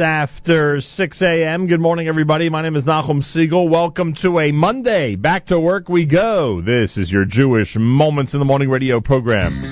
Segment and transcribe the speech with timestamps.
[0.00, 1.66] after 6 a.m.
[1.66, 2.50] Good morning, everybody.
[2.50, 3.70] My name is Nachum Segal.
[3.70, 5.16] Welcome to a Monday.
[5.16, 6.60] Back to work we go.
[6.60, 9.71] This is your Jewish Moments in the Morning radio program.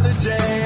[0.00, 0.59] another day.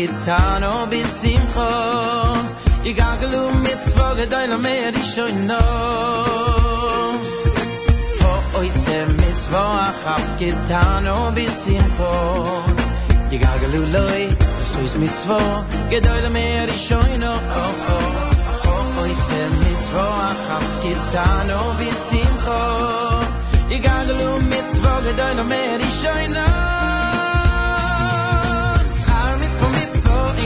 [0.00, 1.60] חסקתנו בשמחו
[2.84, 5.54] יגגלו מצוו גדול אמר ישוינו
[8.54, 9.66] אוי זה מצוו
[10.04, 12.42] חסקתנו בשמחו
[13.30, 14.28] יגגלו לוי
[14.58, 17.32] לעשויס מצוו גדול אמר ישוינו
[18.98, 20.10] אוי זה מצוו
[20.48, 22.50] חסקתנו בשמחו
[23.68, 26.89] יגגלו מצוו גדול אמר ישוינו שכר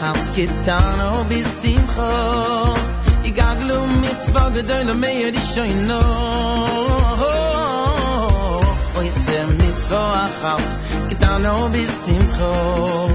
[0.00, 2.00] חסקיתנו בשמחו
[3.24, 6.00] יגדלו מצוו גדול אמן לשוינו
[8.96, 10.12] אוי זה מצוו
[10.42, 13.08] חסקיתנו בשמחו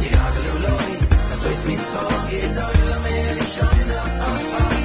[0.00, 0.96] יגדלו לוי
[1.30, 3.94] לעשות מצוו גדול אמן לשוינו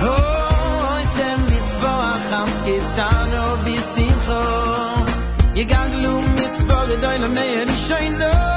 [0.02, 4.42] אוי זה מצוו חסקיתנו בשמחו
[5.56, 8.55] יגדלו מצוו גדול אמן לשוינו Hey,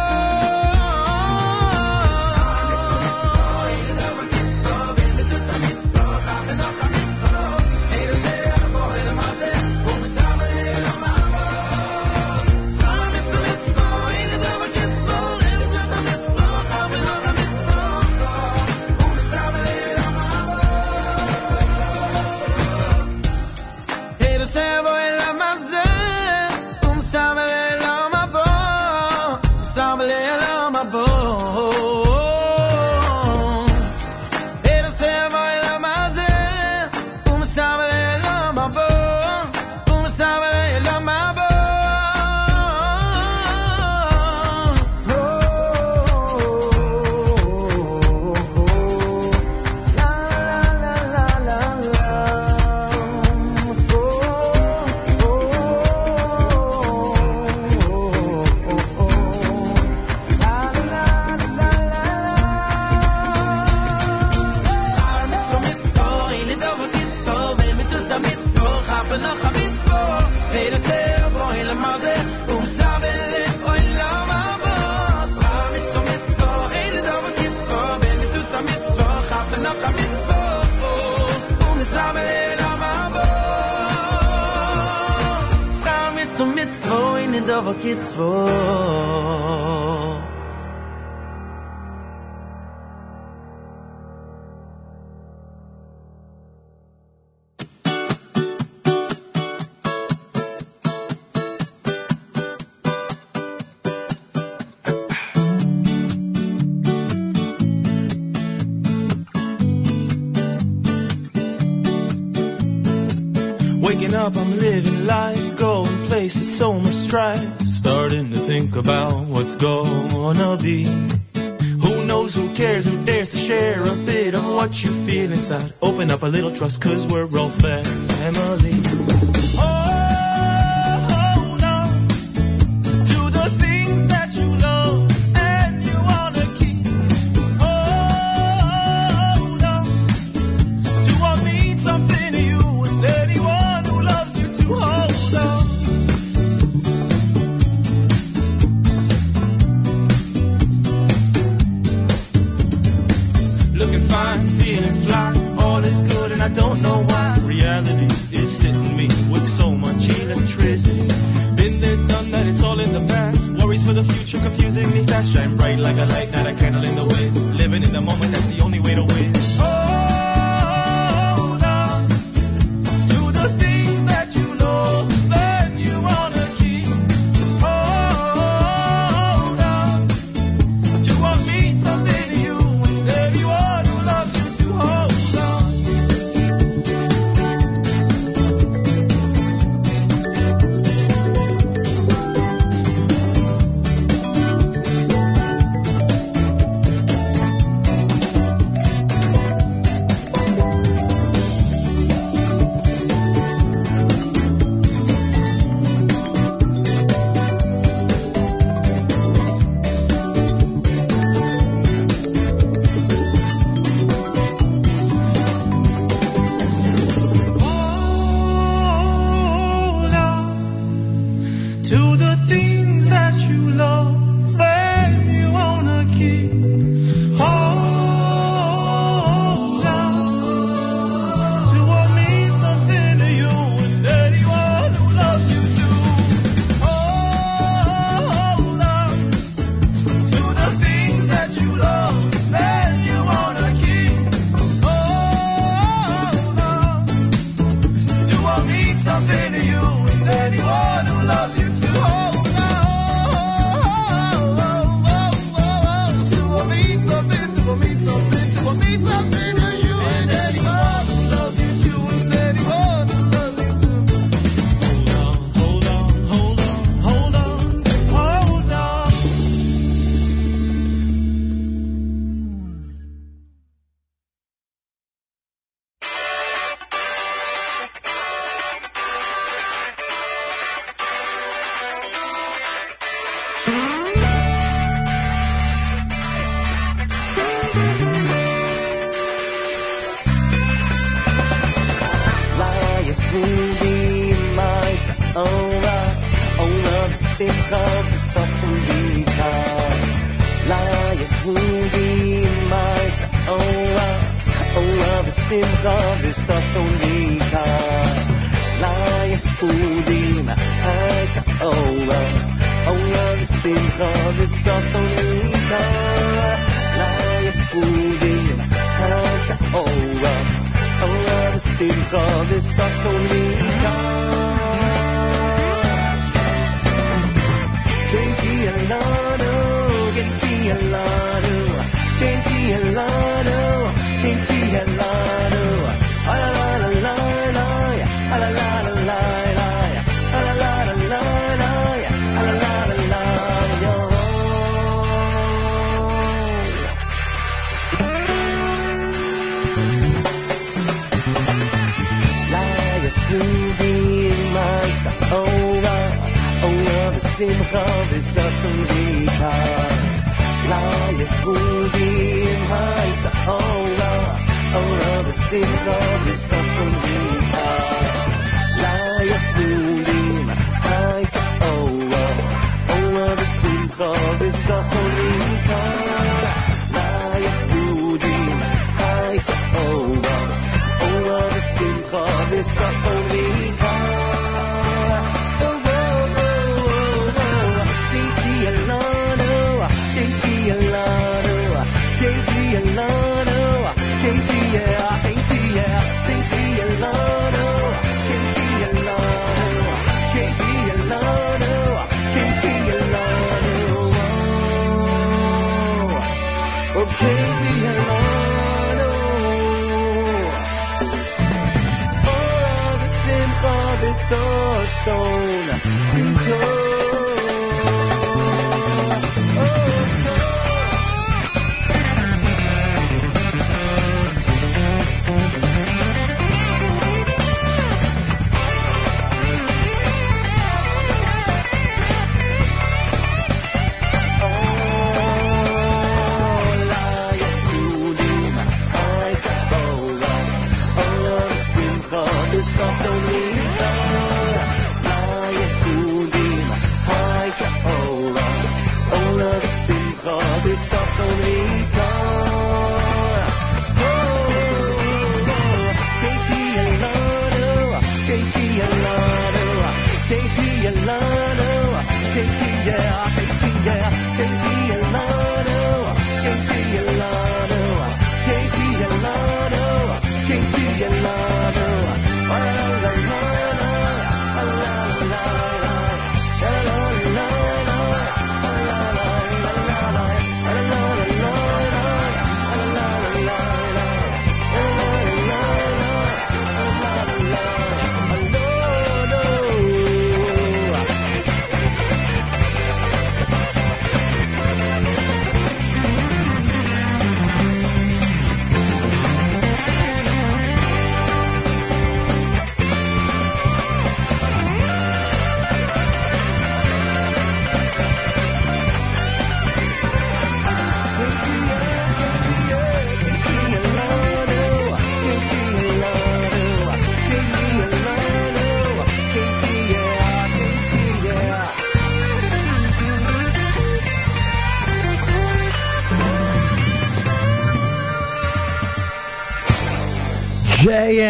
[365.52, 366.09] Mexico.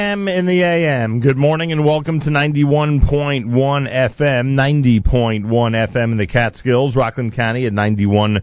[0.10, 1.20] JM in the AM.
[1.20, 7.74] Good morning and welcome to 91.1 FM, 90.1 FM in the Catskills, Rockland County at
[7.74, 8.42] 91.9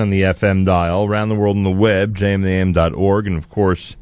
[0.00, 3.96] on the FM dial, around the world on the web, jmam.org, and of course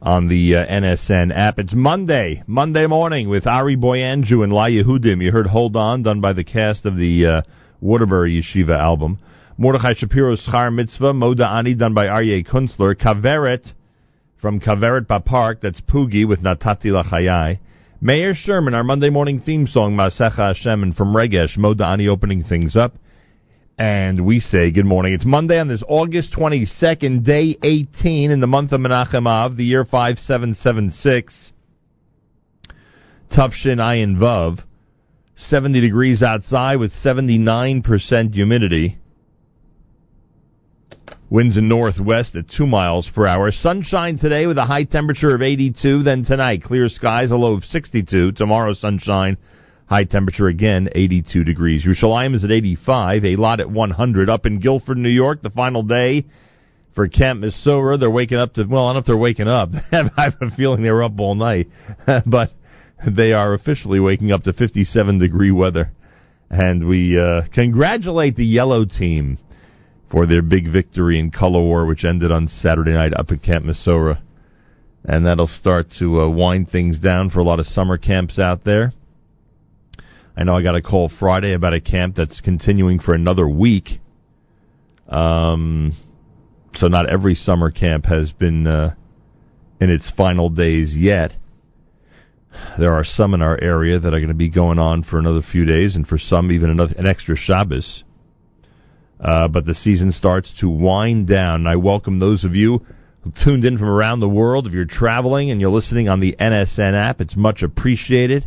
[0.00, 1.58] on the uh, NSN app.
[1.58, 5.22] It's Monday, Monday morning with Ari Boiangiu and La Yehudim.
[5.22, 7.42] You heard Hold On, done by the cast of the uh,
[7.82, 9.18] Waterbury Yeshiva album.
[9.58, 12.94] Mordechai Shapiro's Schar Mitzvah, Moda Ani, done by Aryeh Kunstler.
[12.94, 13.74] Kaveret,
[14.44, 17.60] from Kaveret Bapark, that's Poogie with Natati Lachayai.
[18.02, 22.76] Mayor Sherman, our Monday morning theme song, Masecha Hashem, and from Regesh, Modani opening things
[22.76, 22.92] up.
[23.78, 25.14] And we say good morning.
[25.14, 29.64] It's Monday on this August 22nd, day 18 in the month of Menachem Av, the
[29.64, 31.52] year 5776.
[33.30, 34.62] Tufshin Ayin Vav.
[35.36, 38.98] 70 degrees outside with 79% humidity.
[41.34, 43.50] Winds in northwest at 2 miles per hour.
[43.50, 46.04] Sunshine today with a high temperature of 82.
[46.04, 48.30] Then tonight, clear skies, a low of 62.
[48.30, 49.36] Tomorrow, sunshine,
[49.86, 51.84] High temperature again, 82 degrees.
[51.84, 54.30] Yerushalayim is at 85, Eilat at 100.
[54.30, 56.24] Up in Guilford, New York, the final day
[56.94, 57.98] for Camp Mesorah.
[57.98, 59.70] They're waking up to, well, I don't know if they're waking up.
[59.92, 61.66] I have a feeling they were up all night.
[62.26, 62.52] but
[63.04, 65.90] they are officially waking up to 57 degree weather.
[66.48, 69.38] And we uh, congratulate the yellow team
[70.14, 73.64] for their big victory in Color War, which ended on Saturday night up at Camp
[73.64, 74.22] Mesorah.
[75.04, 78.62] And that'll start to uh, wind things down for a lot of summer camps out
[78.62, 78.92] there.
[80.36, 83.88] I know I got a call Friday about a camp that's continuing for another week.
[85.08, 85.92] Um,
[86.74, 88.94] so not every summer camp has been uh,
[89.80, 91.32] in its final days yet.
[92.78, 95.42] There are some in our area that are going to be going on for another
[95.42, 98.04] few days, and for some even another an extra Shabbos.
[99.20, 101.60] Uh, but the season starts to wind down.
[101.60, 102.84] And I welcome those of you
[103.22, 104.66] who tuned in from around the world.
[104.66, 108.46] If you're traveling and you're listening on the NSN app, it's much appreciated.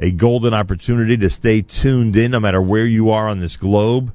[0.00, 4.12] A golden opportunity to stay tuned in no matter where you are on this globe.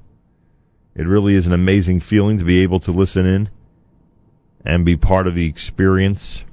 [0.95, 3.49] It really is an amazing feeling to be able to listen in
[4.65, 6.43] and be part of the experience.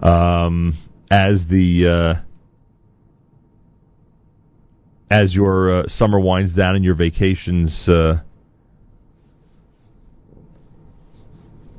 [0.00, 0.74] Um,
[1.10, 2.25] as the uh,
[5.10, 8.20] as your uh, summer winds down and your vacations uh,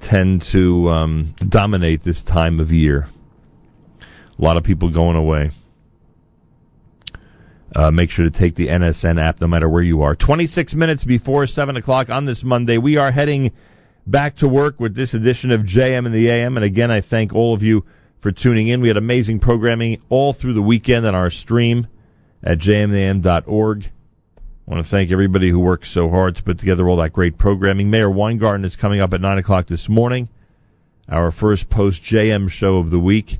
[0.02, 3.08] tend to um, dominate this time of year.
[4.02, 5.52] A lot of people going away.
[7.76, 10.16] Uh, make sure to take the NSN app no matter where you are.
[10.16, 13.52] 26 minutes before 7 o'clock on this Monday, we are heading
[14.06, 16.56] back to work with this edition of JM in the AM.
[16.56, 17.84] And again, I thank all of you
[18.22, 18.82] for tuning in.
[18.82, 21.88] We had amazing programming all through the weekend on our stream
[22.44, 23.84] at jmam.org.
[24.68, 27.38] I want to thank everybody who worked so hard to put together all that great
[27.38, 27.90] programming.
[27.90, 30.28] Meir Weingarten is coming up at 9 o'clock this morning,
[31.08, 33.40] our first post JM show of the week.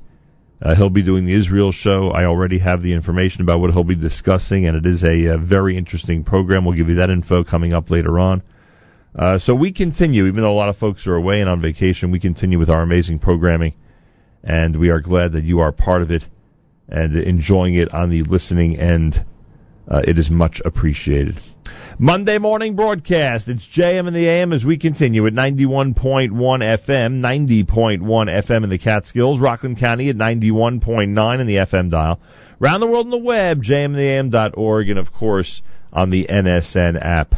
[0.60, 2.10] Uh, he'll be doing the Israel show.
[2.10, 5.38] I already have the information about what he'll be discussing, and it is a, a
[5.38, 6.64] very interesting program.
[6.64, 8.42] We'll give you that info coming up later on.
[9.14, 12.10] Uh, so we continue, even though a lot of folks are away and on vacation,
[12.10, 13.74] we continue with our amazing programming,
[14.42, 16.24] and we are glad that you are part of it
[16.88, 19.24] and enjoying it on the listening end.
[19.90, 21.38] Uh, it is much appreciated.
[21.98, 23.48] Monday morning broadcast.
[23.48, 28.78] It's JM in the AM as we continue at 91.1 FM, 90.1 FM in the
[28.78, 32.20] Catskills, Rockland County at 91.9 in the FM dial.
[32.60, 35.62] Around the world on the web, jmandtheam.org, and of course
[35.92, 37.34] on the NSN app.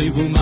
[0.00, 0.39] Sleep with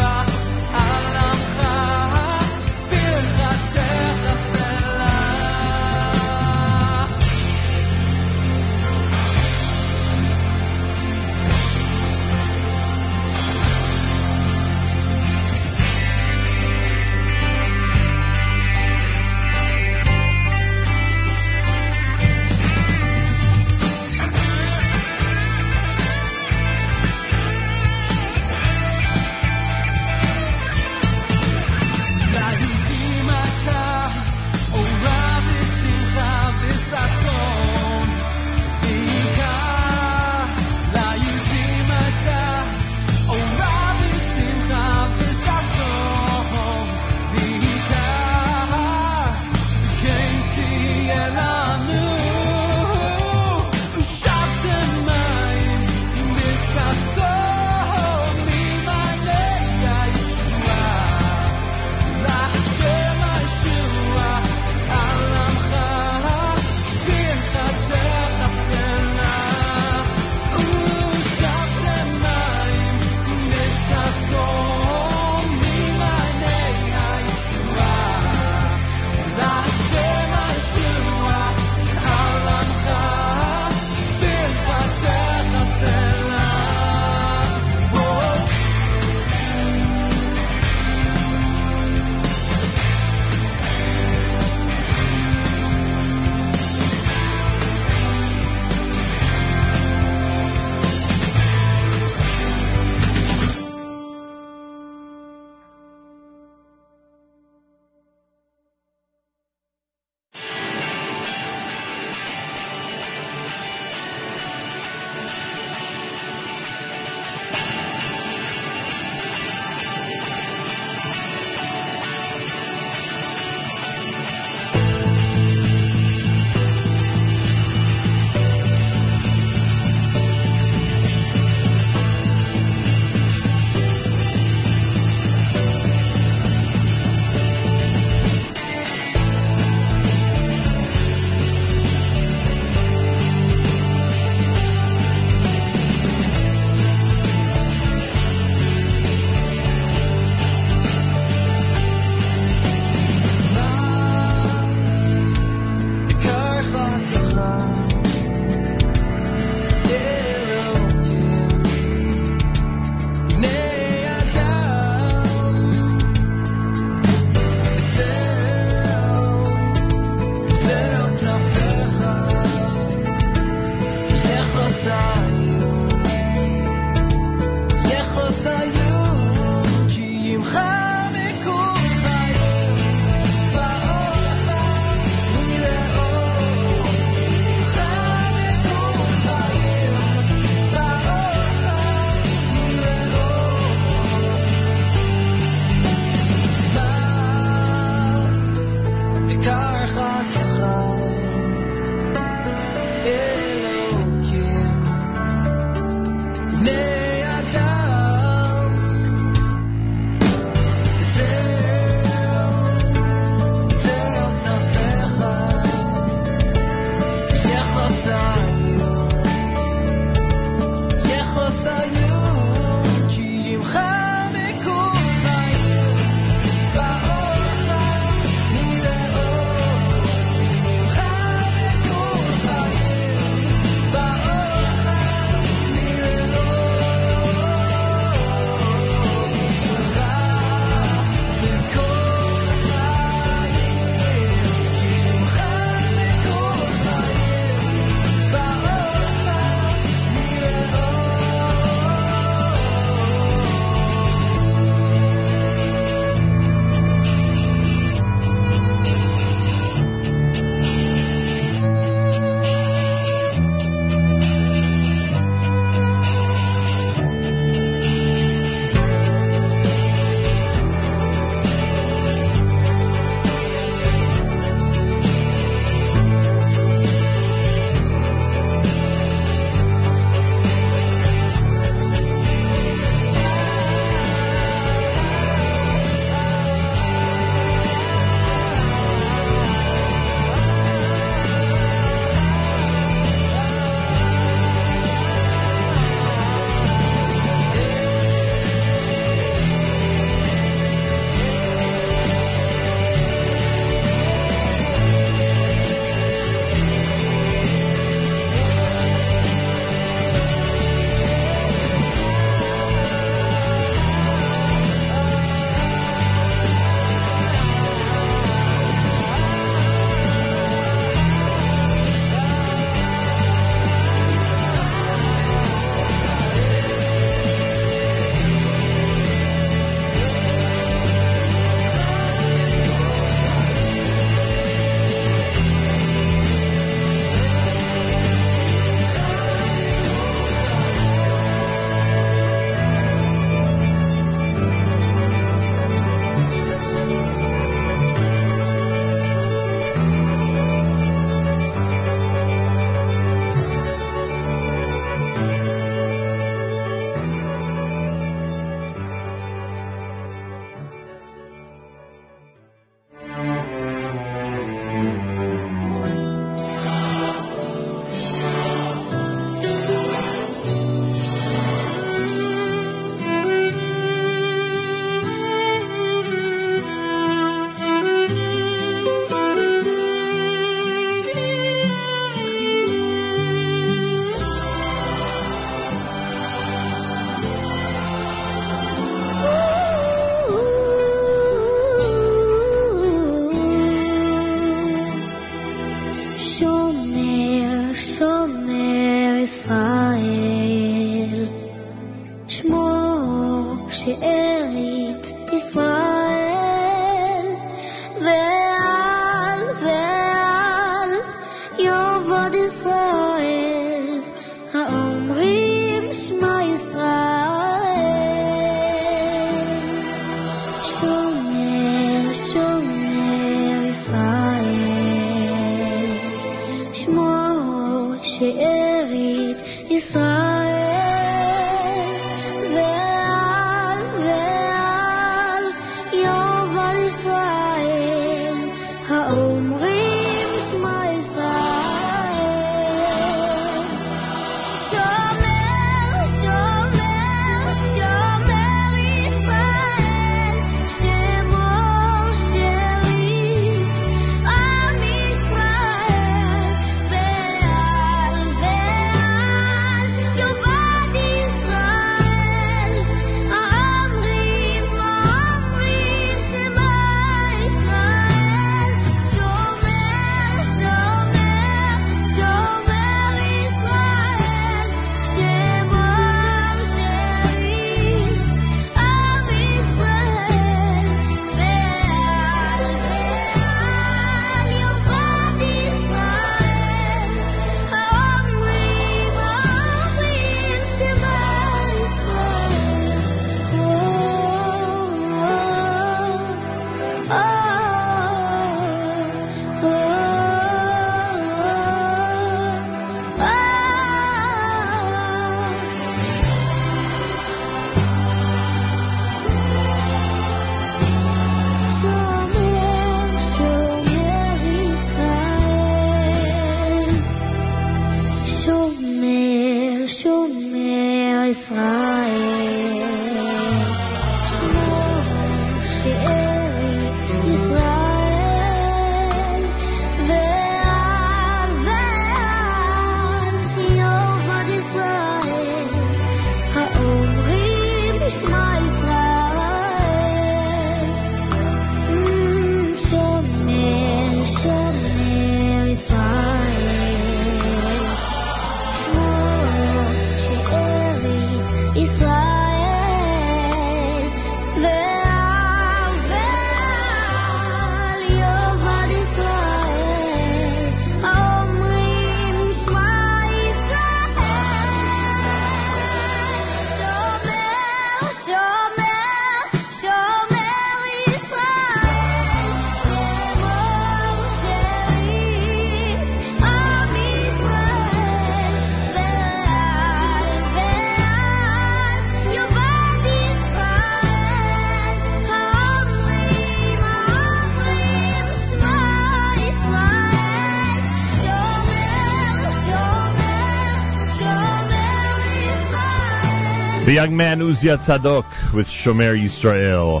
[596.94, 600.00] young man Uzia Tzadok with Shomer Yisrael.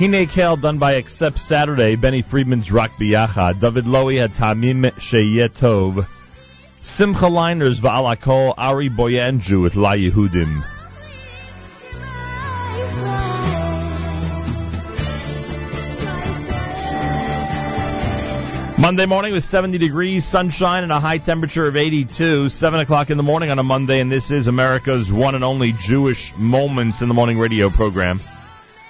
[0.00, 5.48] Hine Kale done by Except Saturday, Benny Friedman's Rock Biyachad, David Lowy had Tamim Sheyeh
[5.48, 6.04] Tov,
[6.82, 10.75] Simcha Leiner's Va'alakol, Ari Boiangiu with La Yehudim.
[18.86, 22.48] Monday morning with 70 degrees, sunshine, and a high temperature of 82.
[22.48, 25.72] 7 o'clock in the morning on a Monday, and this is America's one and only
[25.80, 28.20] Jewish Moments in the Morning radio program.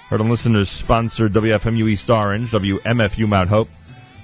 [0.07, 3.69] Heard on listeners sponsored WFMU East Orange, WMFU Mount Hope,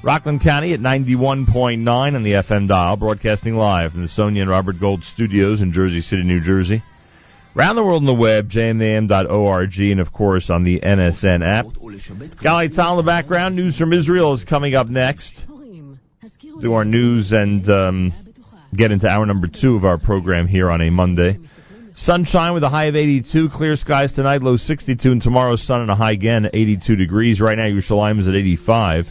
[0.04, 4.80] Rockland County at 91.9 on the FM dial, broadcasting live from the Sonia and Robert
[4.80, 6.84] Gold studios in Jersey City, New Jersey.
[7.56, 11.66] Around the world on the web, jmam.org, and of course on the NSN app.
[11.66, 13.56] Galei Tzahal in the background.
[13.56, 15.48] News from Israel is coming up next.
[16.62, 18.14] Do our news and um,
[18.76, 21.38] get into hour number two of our program here on a Monday.
[21.96, 25.92] Sunshine with a high of 82, clear skies tonight, low 62, and tomorrow sun and
[25.92, 27.40] a high again, 82 degrees.
[27.40, 29.06] Right now, Yerushalayim is at 85.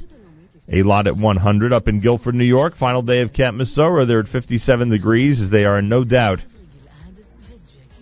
[0.72, 2.76] A lot at 100 up in Guilford, New York.
[2.76, 4.06] Final day of Camp Mesorah.
[4.06, 6.38] They're at 57 degrees as they are no doubt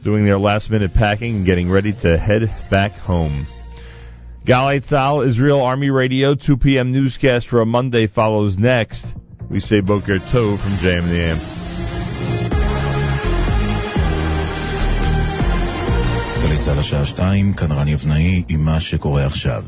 [0.05, 3.47] doing their last minute packing and getting ready to head back home.
[4.47, 6.93] Galei Tzahal, Israel Army Radio, 2 p.m.
[6.93, 9.05] newscast for a Monday follows next.
[9.51, 11.38] We say Boker Tov from JM in the AM.
[16.42, 19.64] גלי צה"ל השעה שתיים, כאן רני אבנאי עם מה שקורה עכשיו.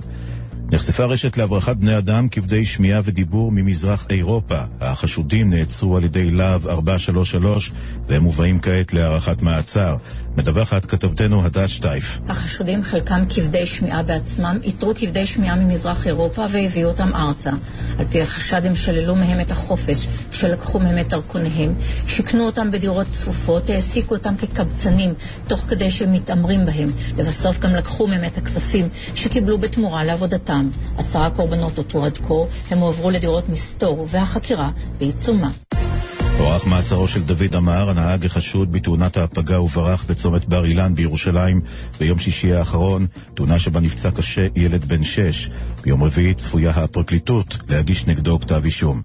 [0.72, 4.60] נחשפה רשת להברחת בני אדם כבדי שמיעה ודיבור ממזרח אירופה.
[4.80, 7.72] החשודים נעצרו על ידי להב 433
[8.06, 9.96] והם מובאים כעת להארכת מעצר.
[10.36, 12.04] מדווחת כתבתנו הדס שטייף.
[12.28, 17.50] החשודים, חלקם כבדי שמיעה בעצמם, איתרו כבדי שמיעה ממזרח אירופה והביאו אותם ארצה.
[17.98, 21.74] על פי החשד הם שללו מהם את החופש כשלקחו מהם את דרכוניהם,
[22.06, 25.14] שיכנו אותם בדירות צפופות, העסיקו אותם כקבצנים
[25.46, 26.88] תוך כדי שהם מתעמרים בהם.
[27.16, 30.70] לבסוף גם לקחו מהם את הכספים שקיבלו בתמורה לעבודתם.
[30.98, 32.34] עשרה קורבנות אותרו עד כה,
[32.70, 35.50] הם הועברו לדירות מסתור והחקירה בעיצומה.
[36.38, 41.60] הוארך מעצרו של דוד אמר, הנהג החשוד בתאונת ההפגה וברח בצומת בר אילן בירושלים
[41.98, 45.48] ביום שישי האחרון, תאונה שבה נפצע קשה ילד בן שש.
[45.82, 49.02] ביום רביעי צפויה הפרקליטות להגיש נגדו כתב אישום.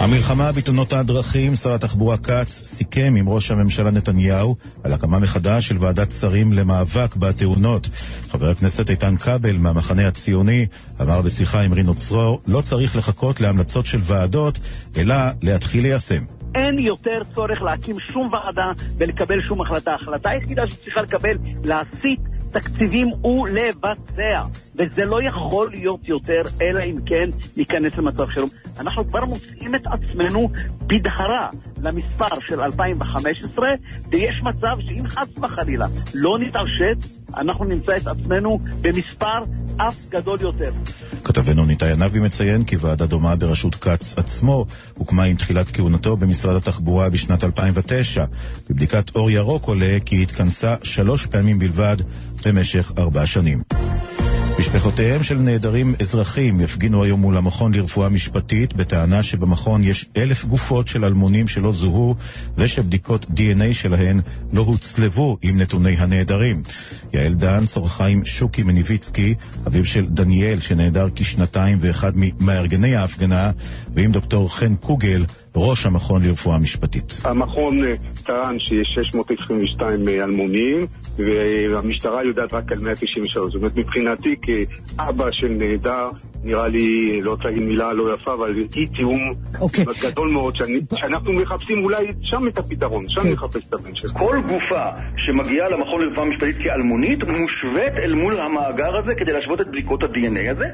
[0.00, 5.76] המלחמה בתאונות הדרכים, שר התחבורה כץ סיכם עם ראש הממשלה נתניהו על הקמה מחדש של
[5.80, 7.88] ועדת שרים למאבק בתאונות.
[8.30, 10.66] חבר הכנסת איתן כבל מהמחנה הציוני
[11.00, 14.58] אמר בשיחה עם רינו צרור, לא צריך לחכות להמלצות של ועדות,
[14.96, 16.37] אלא להתחיל ליישם.
[16.54, 19.92] אין יותר צורך להקים שום ועדה ולקבל שום החלטה.
[19.92, 22.20] ההחלטה היחידה שצריכה לקבל, להסיט
[22.52, 24.42] תקציבים ולבצע.
[24.78, 28.50] וזה לא יכול להיות יותר, אלא אם כן ניכנס למצב חירום.
[28.78, 30.50] אנחנו כבר מוצאים את עצמנו
[30.86, 31.48] בדהרה
[31.82, 33.68] למספר של 2015,
[34.10, 39.38] ויש מצב שאם חס וחלילה לא נתעשת, אנחנו נמצא את עצמנו במספר
[39.76, 40.70] אף גדול יותר.
[41.24, 46.56] כתבנו ניתאי ענבי מציין כי ועדה דומה בראשות כץ עצמו הוקמה עם תחילת כהונתו במשרד
[46.56, 48.24] התחבורה בשנת 2009.
[48.70, 51.96] בבדיקת אור ירוק עולה כי התכנסה שלוש פעמים בלבד
[52.44, 53.62] במשך ארבע שנים.
[54.58, 60.88] משפחותיהם של נעדרים אזרחים יפגינו היום מול המכון לרפואה משפטית בטענה שבמכון יש אלף גופות
[60.88, 62.14] של אלמונים שלא זוהו
[62.56, 64.20] ושבדיקות DNA שלהן
[64.52, 66.62] לא הוצלבו עם נתוני הנעדרים.
[67.12, 69.34] יעל דן שוחחה עם שוקי מניביצקי,
[69.66, 73.50] אביו של דניאל שנעדר כשנתיים ואחד ממארגני ההפגנה,
[73.94, 75.24] ועם דוקטור חן קוגל,
[75.58, 77.12] ראש המכון לרפואה משפטית.
[77.24, 77.92] המכון אה,
[78.24, 80.86] טען שיש 622 אלמונים
[81.18, 83.52] והמשטרה יודעת רק על 193.
[83.52, 86.08] זאת אומרת, מבחינתי כאבא של נעדר,
[86.44, 89.20] נראה לי, לא רוצה להגיד מילה לא יפה, אבל אי תיאום
[89.60, 89.84] אוקיי.
[90.02, 93.32] גדול מאוד, שאני, שאנחנו מחפשים אולי שם את הפתרון, שם כן.
[93.32, 94.14] נחפש את הבן שלנו.
[94.14, 94.84] כל גופה
[95.16, 100.50] שמגיעה למכון לרפואה משפטית כאלמונית מושווית אל מול המאגר הזה כדי להשוות את בדיקות ה-DNA
[100.50, 100.66] הזה.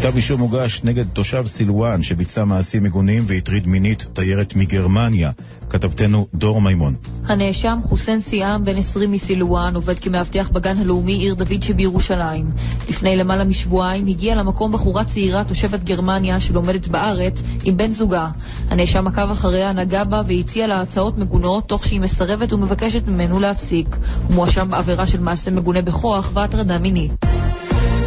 [0.00, 5.30] כתב אישום הוגש נגד תושב סילואן שביצע מעשים מגונים והטריד מינית תיירת מגרמניה.
[5.70, 6.94] כתבתנו דור מימון.
[7.26, 12.50] הנאשם חוסיין סיאם, בן 20 מסילואן, עובד כמאבטח בגן הלאומי עיר דוד שבירושלים.
[12.88, 17.34] לפני למעלה משבועיים הגיעה למקום בחורה צעירה תושבת גרמניה שלומדת בארץ
[17.64, 18.28] עם בן זוגה.
[18.68, 23.96] הנאשם עקב אחריה, נגע בה והציע לה הצעות מגונות תוך שהיא מסרבת ומבקשת ממנו להפסיק.
[24.26, 27.39] הוא מואשם בעבירה של מעשה מגונה בכוח והטרדה מינית.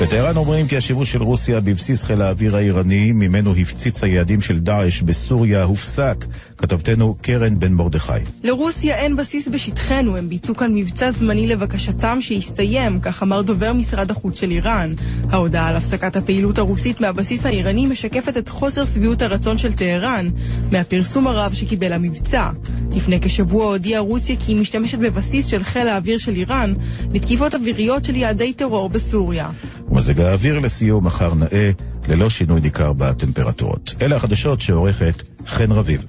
[0.03, 5.01] בטהרן אומרים כי השימוש של רוסיה בבסיס חיל האוויר האיראני, ממנו הפציץ היעדים של דאעש
[5.01, 6.25] בסוריה, הופסק.
[6.57, 8.11] כתבתנו קרן בן מרדכי.
[8.43, 14.11] לרוסיה אין בסיס בשטחנו, הם ביצעו כאן מבצע זמני לבקשתם שהסתיים, כך אמר דובר משרד
[14.11, 14.93] החוץ של איראן.
[15.29, 20.29] ההודעה על הפסקת הפעילות הרוסית מהבסיס האיראני משקפת את חוסר שביעות הרצון של טהרן,
[20.71, 22.49] מהפרסום הרב שקיבל המבצע.
[22.91, 26.73] לפני כשבוע הודיעה רוסיה כי היא משתמשת בבסיס של חיל האוויר של איראן
[27.13, 29.49] לתקיפות אוויריות של יעדי טרור בסוריה.
[29.93, 31.71] ומזג האוויר לסיום מחר נאה,
[32.07, 33.93] ללא שינוי ניכר בטמפרטורות.
[34.01, 36.05] אלה החדשות שעורכת חן רביב.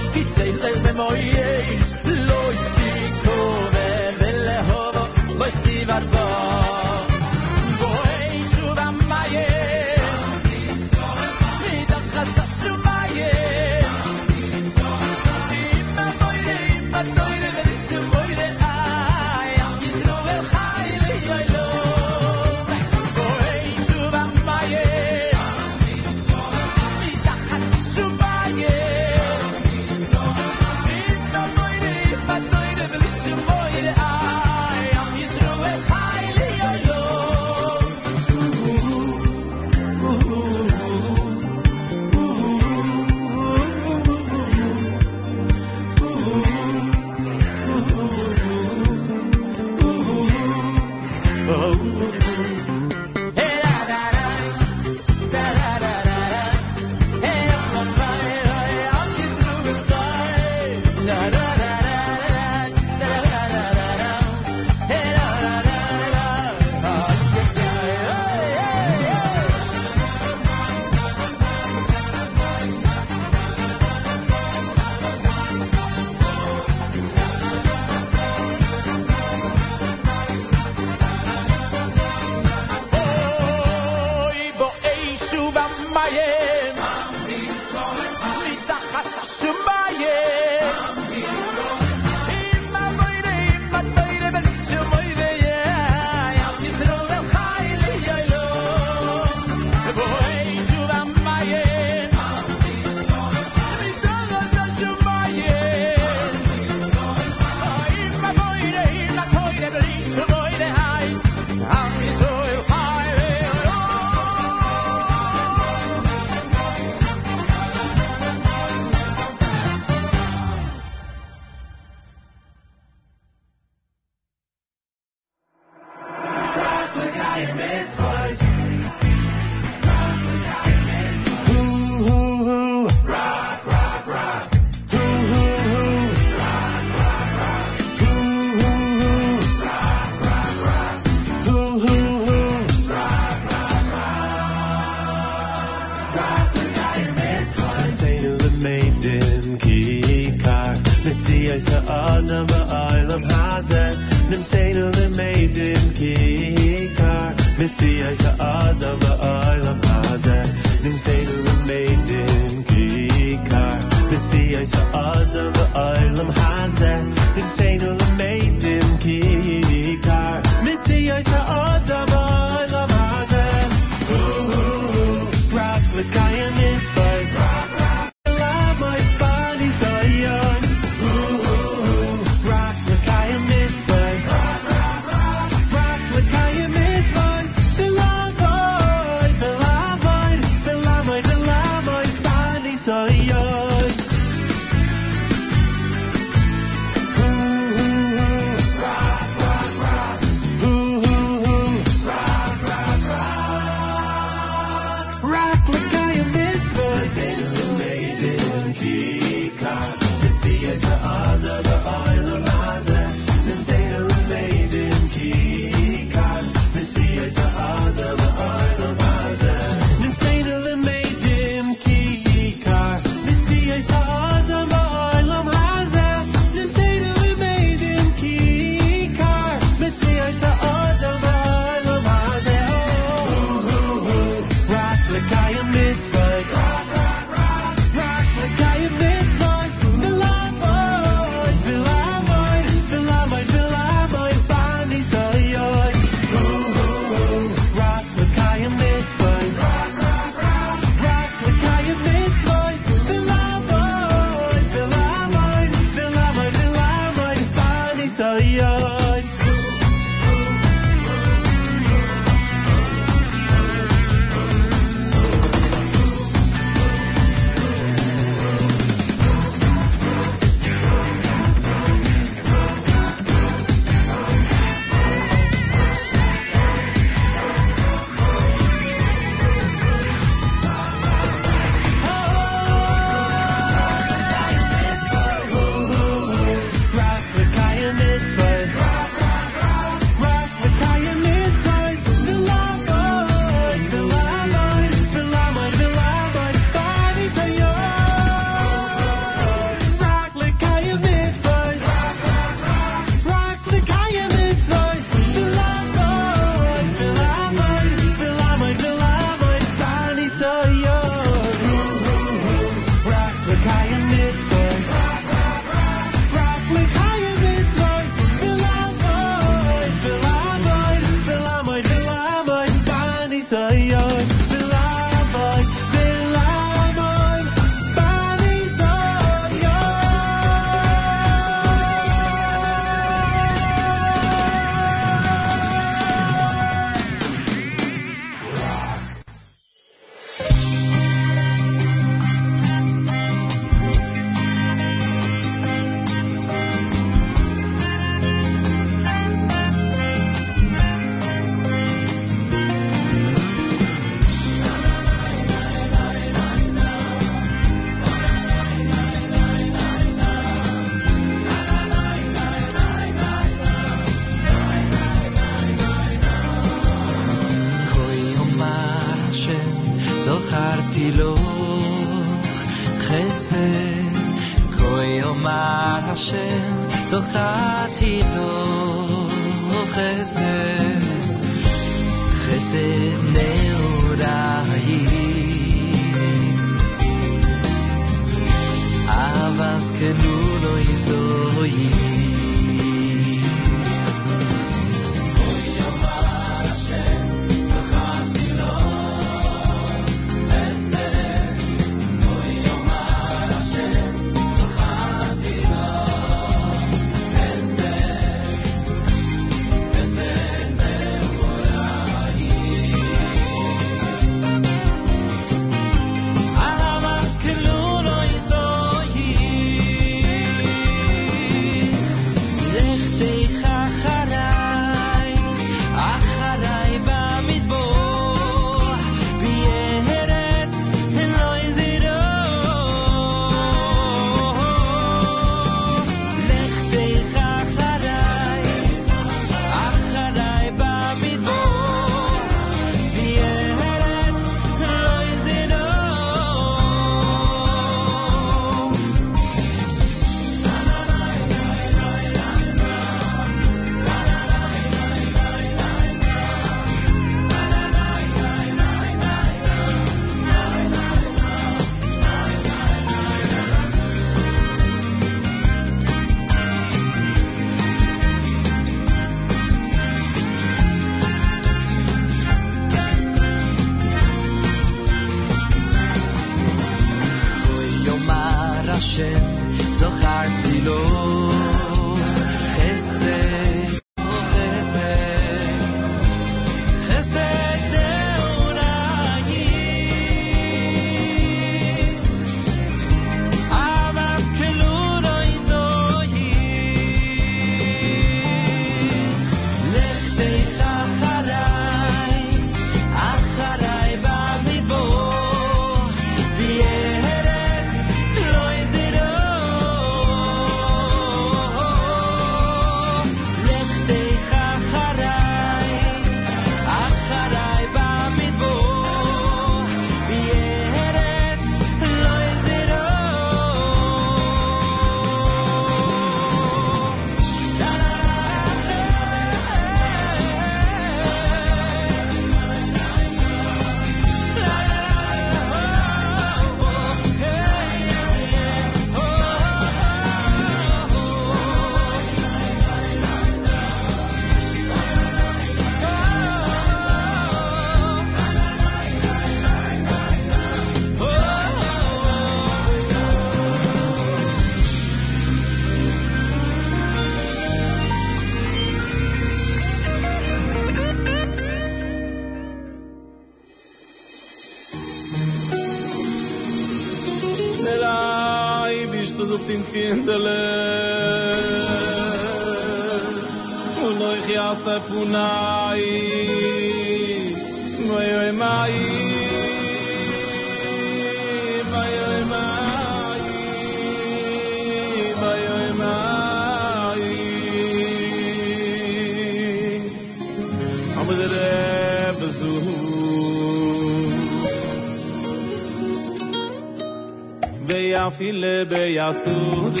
[598.36, 600.00] ויפיל ביסטודה,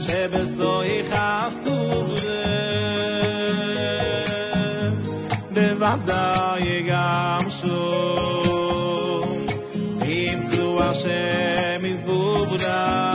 [0.00, 2.20] שבסוי חסטודה,
[5.54, 9.46] בוודאי גם שום,
[10.04, 13.14] ימצאו השם יזבובנה,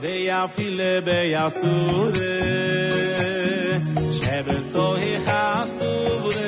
[0.00, 2.20] ויפיל ביסטודה,
[4.10, 6.40] שבסוי חסטודה,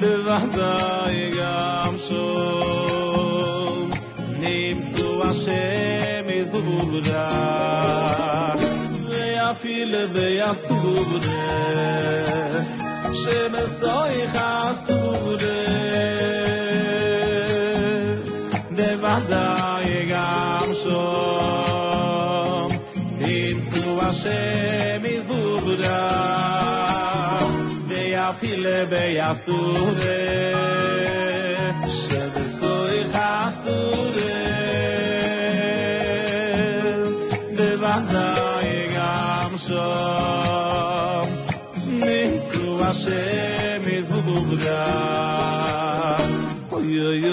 [0.00, 0.93] בוודאי גם
[6.54, 7.28] השם יזבובנה
[9.08, 11.50] ויפיל ויסטובנה
[13.14, 15.60] שמסוי חסטובנה
[18.70, 22.68] בוודאי גם שום
[23.18, 26.10] נמצאו השם יזבובנה
[27.88, 30.63] ויפיל ויסטובנה שבסוי
[46.95, 47.24] yeah.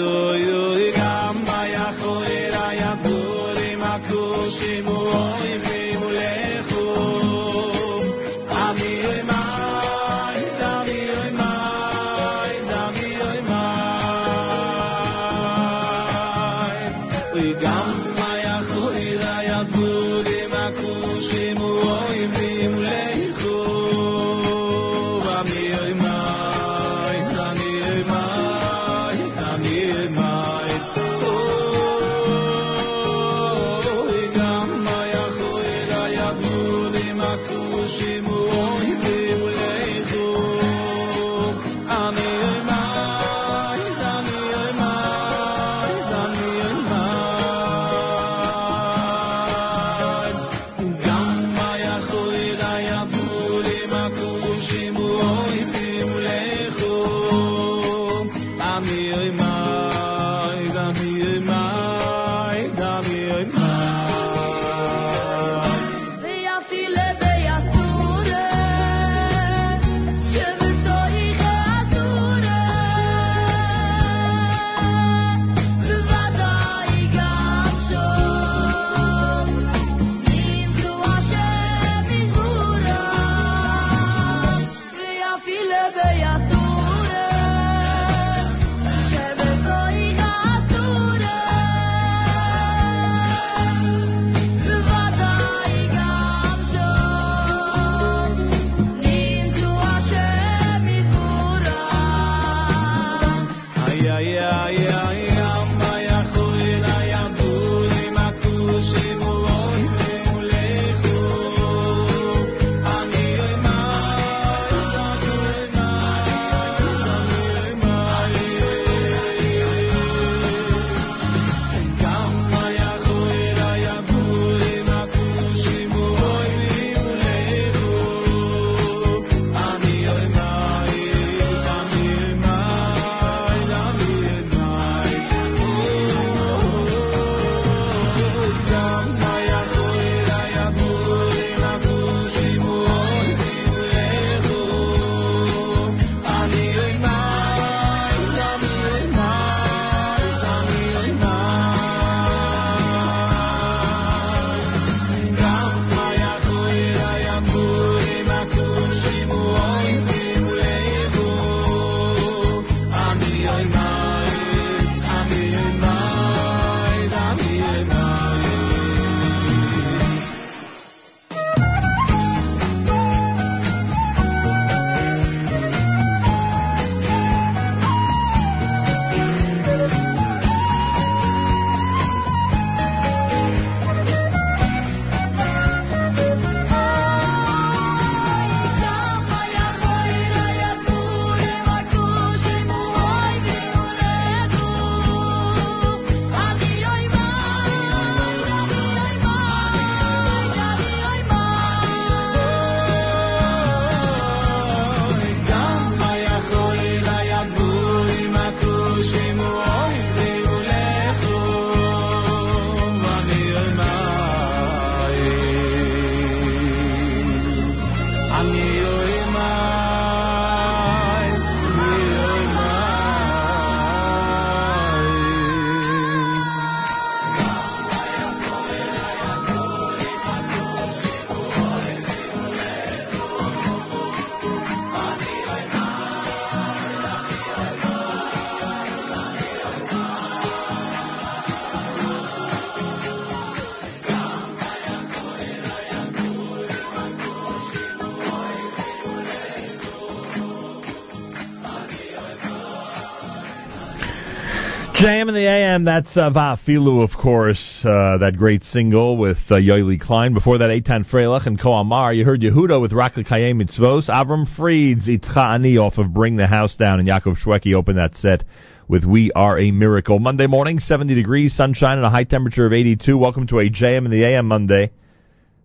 [255.33, 260.35] The AM, that's uh, Vafilu, of course, uh, that great single with uh, Yoeli Klein.
[260.35, 262.13] Before that, Eitan Freilich and Ko Amar.
[262.13, 264.09] You heard Yehuda with Rakli Kayem Mitzvos.
[264.09, 268.15] Avram Fried's Itcha Ani off of Bring the House Down, and Yaakov Shweki opened that
[268.15, 268.43] set
[268.87, 270.19] with We Are a Miracle.
[270.19, 273.17] Monday morning, 70 degrees, sunshine, and a high temperature of 82.
[273.17, 274.91] Welcome to a JM in the AM Monday.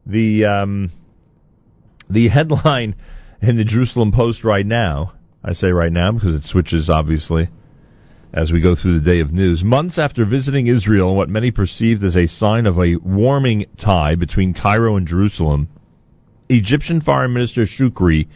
[0.07, 0.90] The, um,
[2.09, 2.97] the headline
[3.43, 5.12] in the Jerusalem Post right now,
[5.45, 7.51] I say right now because it switches, obviously
[8.33, 9.65] as we go through the day of news.
[9.65, 14.55] Months after visiting Israel, what many perceived as a sign of a warming tie between
[14.55, 15.69] Cairo and Jerusalem,
[16.49, 18.29] Egyptian Foreign Minister Shukri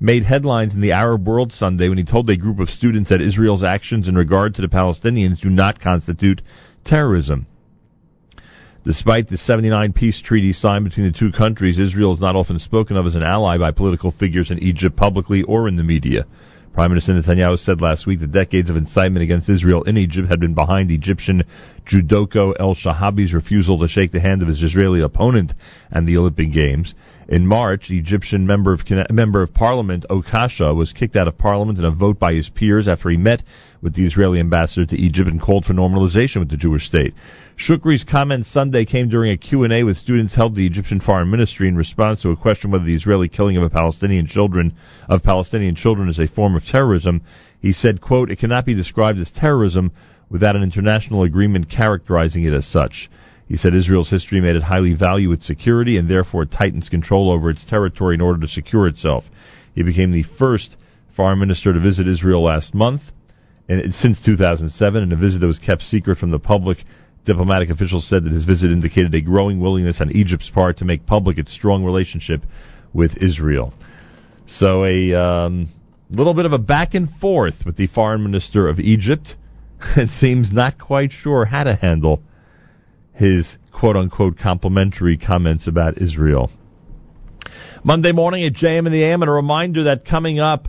[0.00, 3.20] made headlines in the Arab World Sunday when he told a group of students that
[3.20, 6.42] Israel's actions in regard to the Palestinians do not constitute
[6.84, 7.46] terrorism.
[8.84, 12.96] Despite the 79 peace treaty signed between the two countries, Israel is not often spoken
[12.96, 16.26] of as an ally by political figures in Egypt publicly or in the media.
[16.74, 20.38] Prime Minister Netanyahu said last week that decades of incitement against Israel in Egypt had
[20.38, 21.42] been behind Egyptian
[21.86, 25.54] judoka El Shehaby's refusal to shake the hand of his Israeli opponent
[25.90, 26.94] and the Olympic Games.
[27.28, 31.78] In March, the Egyptian member of member of parliament Okasha was kicked out of parliament
[31.78, 33.42] in a vote by his peers after he met
[33.82, 37.14] with the Israeli ambassador to Egypt and called for normalization with the Jewish state.
[37.58, 41.76] Shukri's comments Sunday came during a Q&A with students held the Egyptian Foreign Ministry in
[41.76, 44.74] response to a question whether the Israeli killing of a Palestinian children
[45.08, 47.20] of Palestinian children is a form of terrorism.
[47.60, 49.90] He said, quote, "It cannot be described as terrorism
[50.30, 53.10] without an international agreement characterizing it as such."
[53.48, 57.28] He said Israel's history made it highly value its security and therefore it tightens control
[57.28, 59.28] over its territory in order to secure itself.
[59.74, 60.76] He became the first
[61.08, 63.02] foreign minister to visit Israel last month
[63.68, 66.78] and since 2007 in a visit that was kept secret from the public.
[67.24, 71.06] Diplomatic officials said that his visit indicated a growing willingness on Egypt's part to make
[71.06, 72.42] public its strong relationship
[72.92, 73.74] with Israel.
[74.46, 75.68] So a um,
[76.10, 79.36] little bit of a back and forth with the foreign minister of Egypt.
[79.96, 82.20] It seems not quite sure how to handle
[83.12, 86.50] his quote unquote complimentary comments about Israel.
[87.84, 90.68] Monday morning at JM in the AM, and a reminder that coming up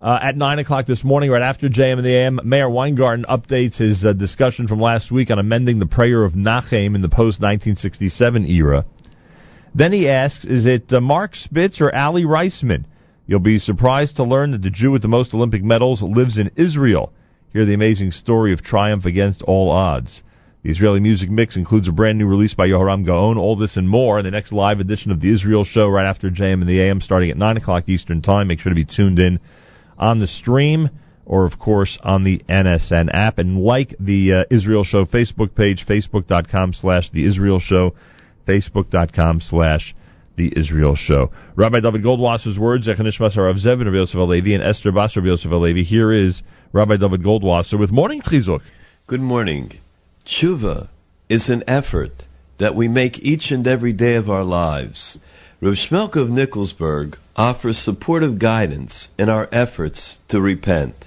[0.00, 3.78] uh, at 9 o'clock this morning, right after JM in the AM, Meir Weingarten updates
[3.78, 7.40] his uh, discussion from last week on amending the prayer of Nachem in the post
[7.40, 8.84] 1967 era.
[9.74, 12.84] Then he asks, is it uh, Mark Spitz or Aly Raisman?
[13.26, 16.52] You'll be surprised to learn that the Jew with the most Olympic medals lives in
[16.56, 17.12] Israel.
[17.52, 20.22] Hear the amazing story of triumph against all odds.
[20.62, 23.36] The Israeli music mix includes a brand new release by Yehoram Gaon.
[23.36, 26.30] All this and more in the next live edition of the Israel Show right after
[26.30, 28.48] JM in the AM starting at 9 o'clock Eastern Time.
[28.48, 29.40] Make sure to be tuned in
[29.98, 30.90] on the stream
[31.26, 33.38] or, of course, on the NSN app.
[33.38, 37.94] And like the uh, Israel Show Facebook page, facebook.com slash the Israel Show,
[38.46, 39.94] facebook.com slash
[40.36, 41.30] the Israel Show.
[41.56, 45.50] Rabbi David Goldwasser's words, Zechanishmas Rav Zevin, Rabbi Yosef Alevi, and Esther Bas, Rabbi Yosef
[45.50, 45.84] Alevi.
[45.84, 46.42] Here is
[46.72, 48.60] Rabbi David Goldwasser with Morning Chizuk.
[49.06, 49.72] Good morning.
[50.26, 50.88] Tshuva
[51.28, 52.24] is an effort
[52.58, 55.18] that we make each and every day of our lives.
[55.60, 61.06] Rav Shmelka of Nikolsburg offers supportive guidance in our efforts to repent.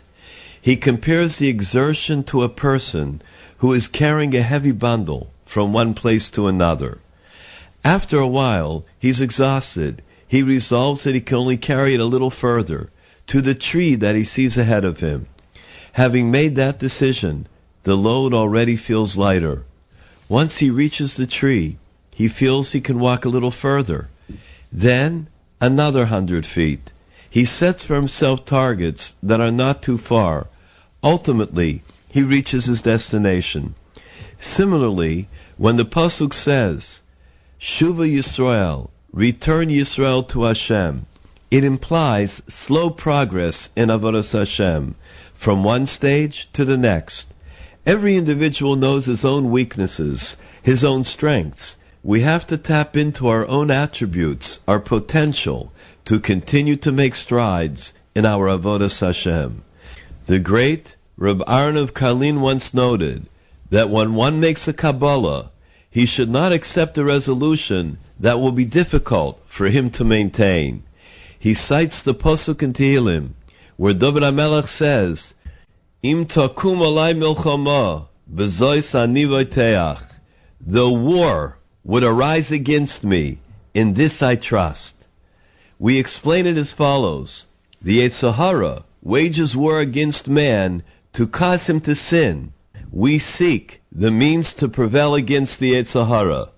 [0.62, 3.22] He compares the exertion to a person
[3.58, 7.00] who is carrying a heavy bundle from one place to another.
[7.84, 10.02] After a while, he's exhausted.
[10.28, 12.90] He resolves that he can only carry it a little further,
[13.28, 15.28] to the tree that he sees ahead of him.
[15.92, 17.48] Having made that decision,
[17.84, 19.64] the load already feels lighter.
[20.30, 21.78] Once he reaches the tree,
[22.12, 24.08] he feels he can walk a little further.
[24.72, 25.28] Then,
[25.62, 26.92] another hundred feet.
[27.30, 30.48] He sets for himself targets that are not too far.
[31.02, 33.76] Ultimately, he reaches his destination.
[34.40, 37.00] Similarly, when the Pasuk says,
[37.62, 41.06] Shuva Yisrael, return Yisrael to Hashem,
[41.52, 44.96] it implies slow progress in Avodas Hashem,
[45.36, 47.34] from one stage to the next.
[47.86, 51.76] Every individual knows his own weaknesses, his own strengths.
[52.04, 55.72] We have to tap into our own attributes, our potential,
[56.06, 59.64] to continue to make strides in our Avodas Hashem.
[60.26, 63.28] The great Reb Aaron of Karlin once noted
[63.70, 65.52] that when one makes a Kabbalah,
[65.92, 70.82] he should not accept a resolution that will be difficult for him to maintain.
[71.38, 73.34] He cites the Pasuk in Tehillim,
[73.78, 75.36] where David HaMelech says,
[76.02, 79.26] Im takum alai milchama, v'zois ani.
[80.66, 83.40] The war would arise against me,
[83.74, 84.96] in this I trust.
[85.80, 87.46] We explain it as follows.
[87.82, 90.84] The Yetzer Hara wages war against man
[91.14, 92.54] to cause him to sin.
[92.92, 96.52] We seek the means to prevail against the Yetzer Hara.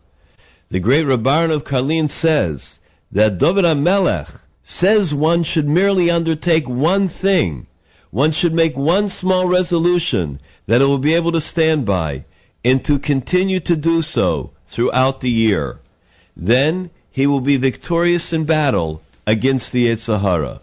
[0.70, 2.80] The great Rabban of Karlin says
[3.12, 7.68] that David HaMelech says one should merely undertake one thing.
[8.12, 12.26] One should make one small resolution that it will be able to stand by
[12.66, 15.80] and to continue to do so throughout the year.
[16.36, 20.62] Then he will be victorious in battle against the Yetzer Hara.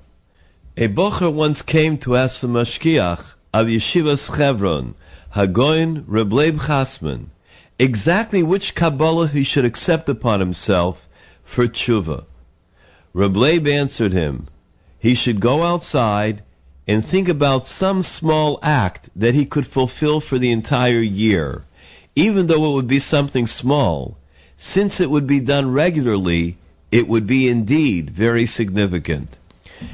[0.76, 4.94] A bocher once came to ask the Mashgiach of Yeshivas Chevron,
[5.34, 7.30] Hagaon Rebleib Chasman,
[7.78, 11.06] exactly which Kabbalah he should accept upon himself
[11.44, 12.24] for tshuva.
[13.12, 14.48] Reb Leib answered him,
[14.98, 16.42] he should go outside
[16.86, 21.62] and think about some small act that he could fulfill for the entire year.
[22.14, 24.18] Even though it would be something small,
[24.56, 26.58] since it would be done regularly,
[26.90, 29.38] it would be indeed very significant.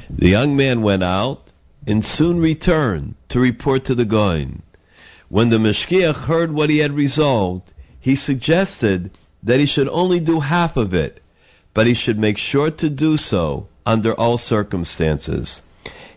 [0.09, 1.51] The young man went out
[1.85, 4.61] and soon returned to report to the Gaon.
[5.29, 9.11] When the Mashgiach heard what he had resolved, he suggested
[9.43, 11.21] that he should only do half of it,
[11.73, 15.61] but he should make sure to do so under all circumstances.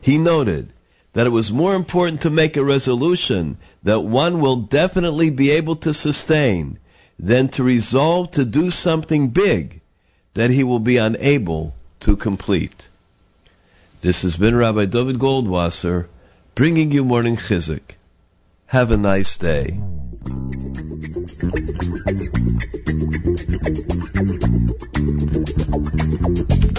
[0.01, 0.73] He noted
[1.13, 5.77] that it was more important to make a resolution that one will definitely be able
[5.77, 6.79] to sustain
[7.19, 9.81] than to resolve to do something big
[10.35, 12.89] that he will be unable to complete.
[14.03, 16.07] This has been Rabbi David Goldwasser
[16.55, 17.83] bringing you Morning chizuk.
[18.67, 19.79] Have a nice day.
[26.33, 26.70] Thank you.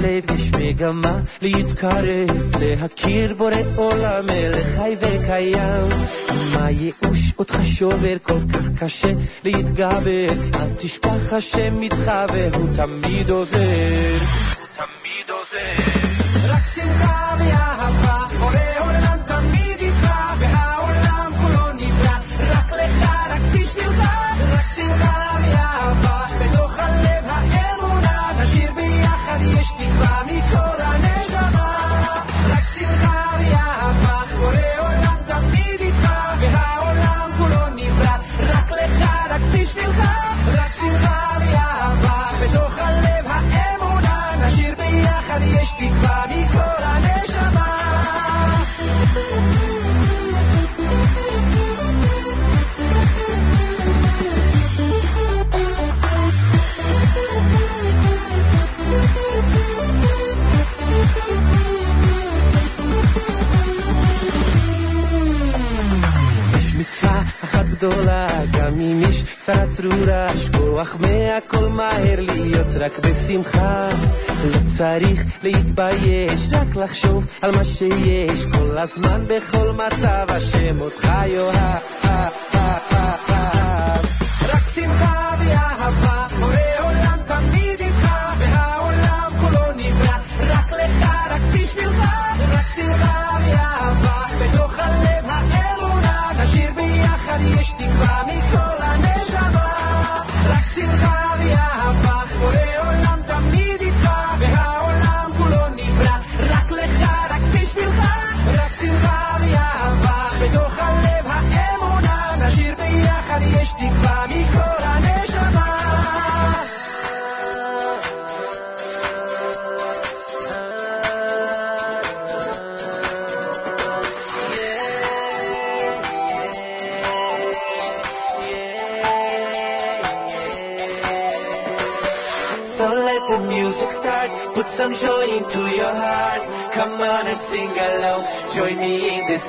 [0.00, 5.88] בלב יש מגמה להתקרב, להכיר בורא עולם מלך חי וקיים.
[6.52, 9.12] מה ייאוש אותך שובר, כל כך קשה
[9.44, 10.26] להתגבר.
[10.54, 14.18] אל תשכח השם איתך והוא תמיד עוזר.
[68.80, 73.88] גם אם יש צרה צרורה, לשכוח מהכל מהר, להיות רק בשמחה.
[74.44, 83.29] לא צריך להתבייש, רק לחשוב על מה שיש, כל הזמן בכל מצב, השם אותך יאהב.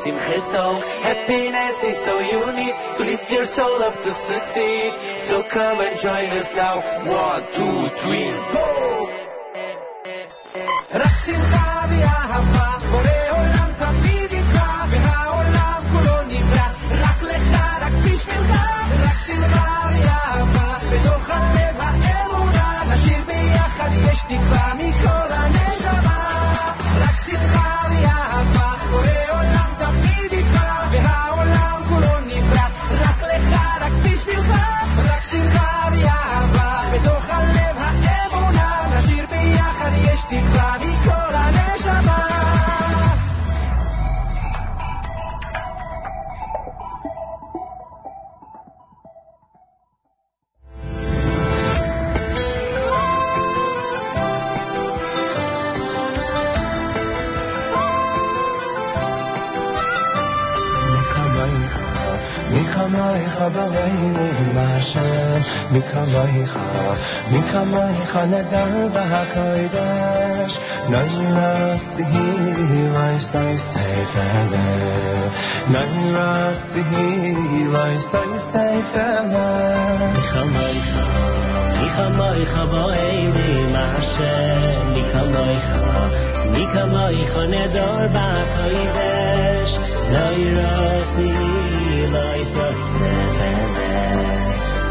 [0.04, 0.82] Simcha song.
[1.06, 4.94] Happiness is so unique to lift your soul up to succeed.
[5.30, 6.82] So come and join us now.
[7.06, 9.11] One, two, three, go!
[68.32, 69.04] 体ば
[69.36, 69.76] 運い出
[70.50, 70.56] し
[70.90, 70.96] 何
[71.36, 72.16] はすひ
[72.96, 74.16] わいさいさいさ
[74.50, 74.56] だ
[75.70, 76.88] 何はすひ
[77.68, 79.42] わいさいさいさだ
[81.82, 84.36] میخمایخ با عیبی محشه
[84.96, 85.68] میکمایخ
[86.54, 89.72] میکمایخ ندار برقایدش
[90.14, 91.32] لای راستی
[92.14, 93.92] لای سای سفنده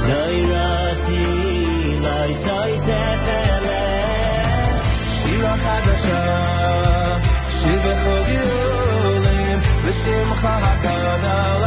[0.09, 1.50] لای راستی
[2.30, 3.66] יסוי ספר.
[5.24, 7.18] שירה חדשה,
[7.50, 11.64] שיר בחוגים, ושמחה הגדול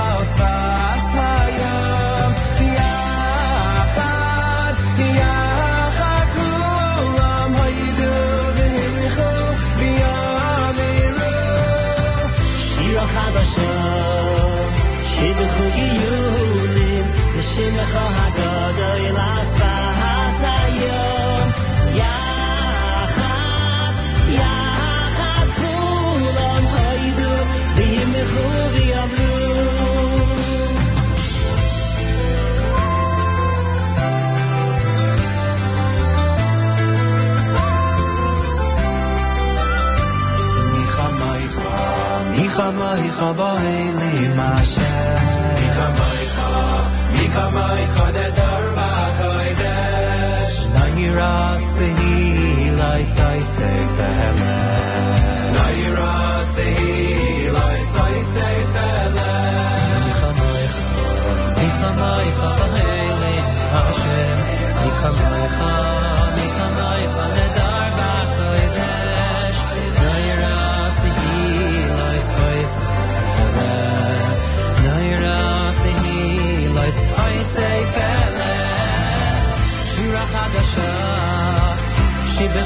[43.24, 45.16] Mikabai Limashem.
[45.60, 46.50] Mikamaicha,
[47.16, 50.56] Mikamaicha Nedar Makaidesh.
[50.76, 51.36] Nayira
[51.74, 54.43] Sehi Lai Sai Sev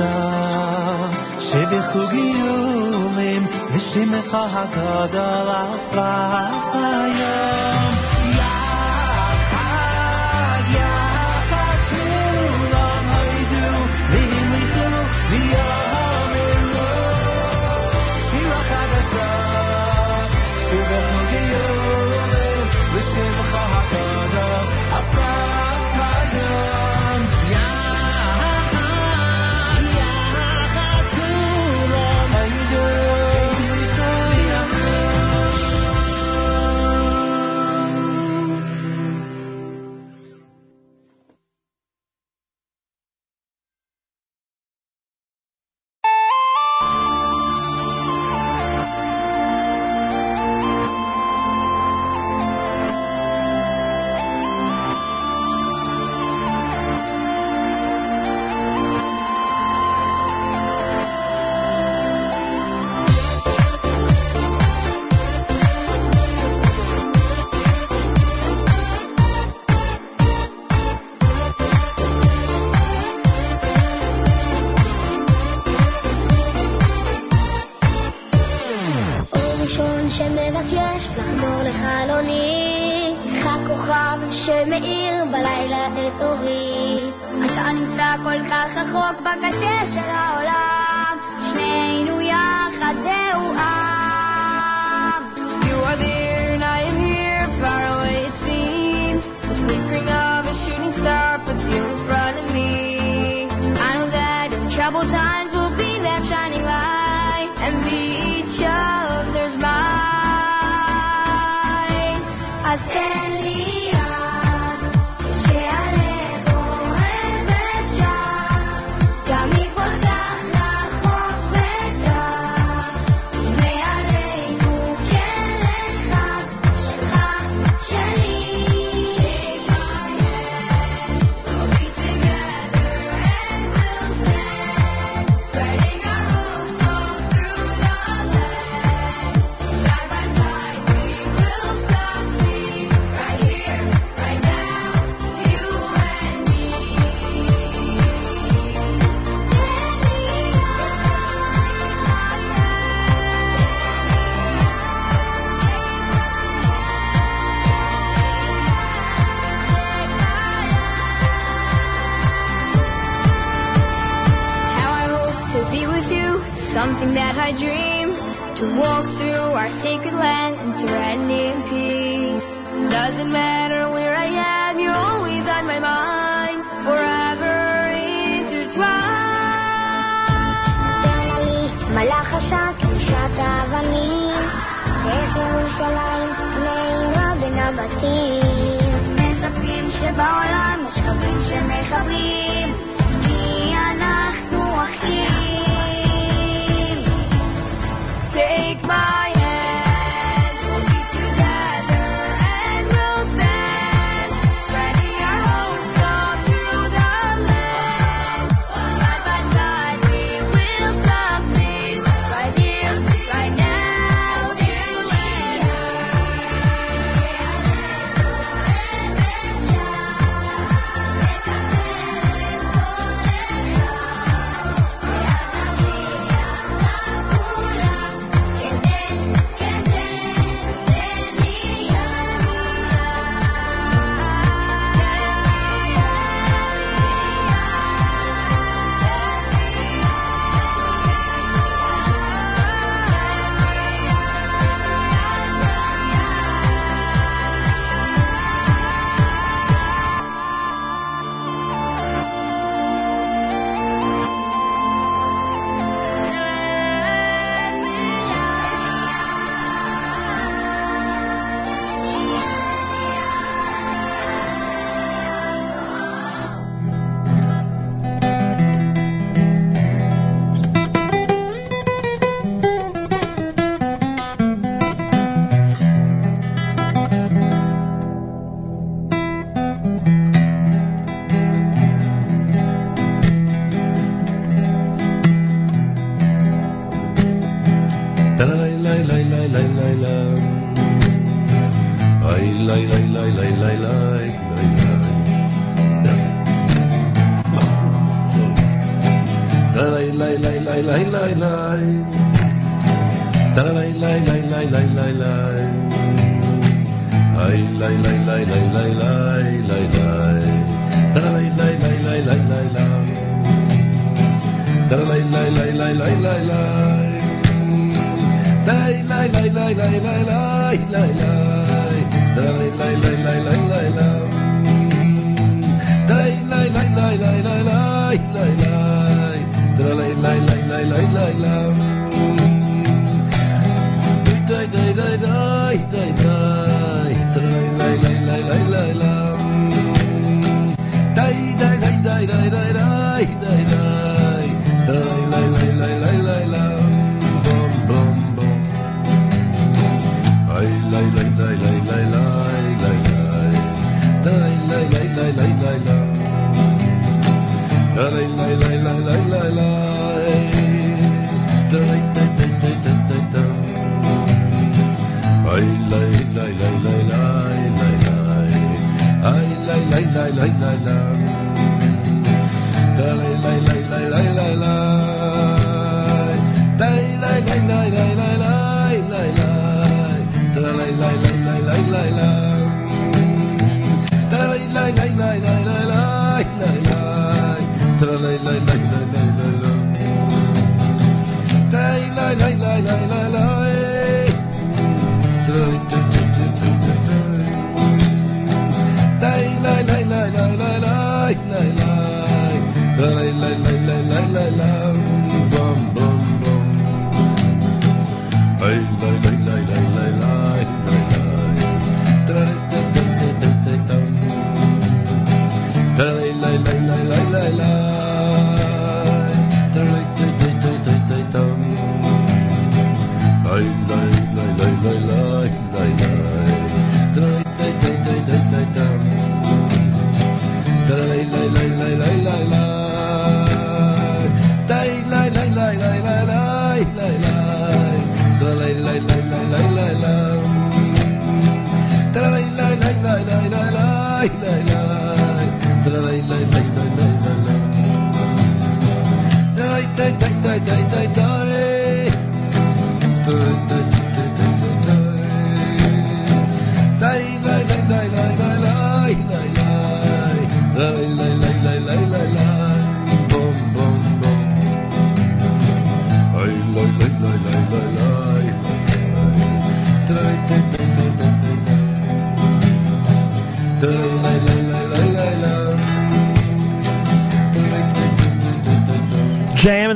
[0.00, 1.06] אישה
[1.40, 7.77] שבחוג איומים ושמחה הגדול אף היה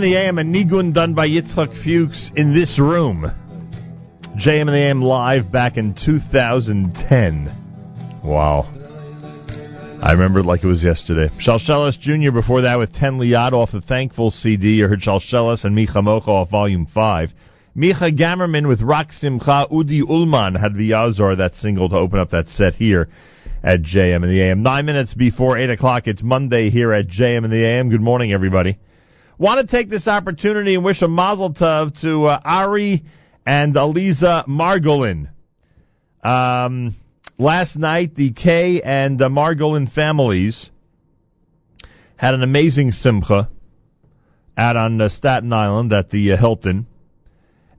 [0.02, 3.30] and the AM, a Nigun done by Yitzhak Fuchs in this room.
[4.36, 8.20] JM in the AM live back in 2010.
[8.24, 8.62] Wow.
[10.02, 11.28] I remember it like it was yesterday.
[11.38, 12.32] Shalshelis Jr.
[12.32, 14.76] before that with 10 Liad off the Thankful CD.
[14.76, 17.32] You heard Shalshelis and Mi Chamocha off Volume 5.
[17.76, 19.68] Micha Gammerman with Rock Simcha.
[19.70, 23.08] Udi Ullman had the Yazar, that single, to open up that set here
[23.62, 24.62] at JM in the AM.
[24.62, 26.08] Nine minutes before 8 o'clock.
[26.08, 27.90] It's Monday here at JM in the AM.
[27.90, 28.78] Good morning, everybody.
[29.42, 33.02] Want to take this opportunity and wish a mazel tov to uh, Ari
[33.44, 35.30] and Aliza Margolin.
[36.22, 36.94] Um,
[37.38, 40.70] last night, the Kay and uh, Margolin families
[42.14, 43.50] had an amazing simcha
[44.56, 46.86] out on uh, Staten Island at the uh, Hilton.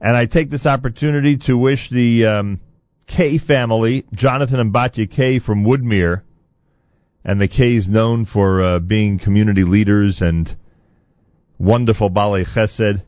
[0.02, 2.60] And I take this opportunity to wish the um,
[3.06, 6.24] Kay family, Jonathan and Batya Kay from Woodmere,
[7.24, 10.54] and the Kays known for uh, being community leaders and
[11.58, 13.02] wonderful Bale Chesed.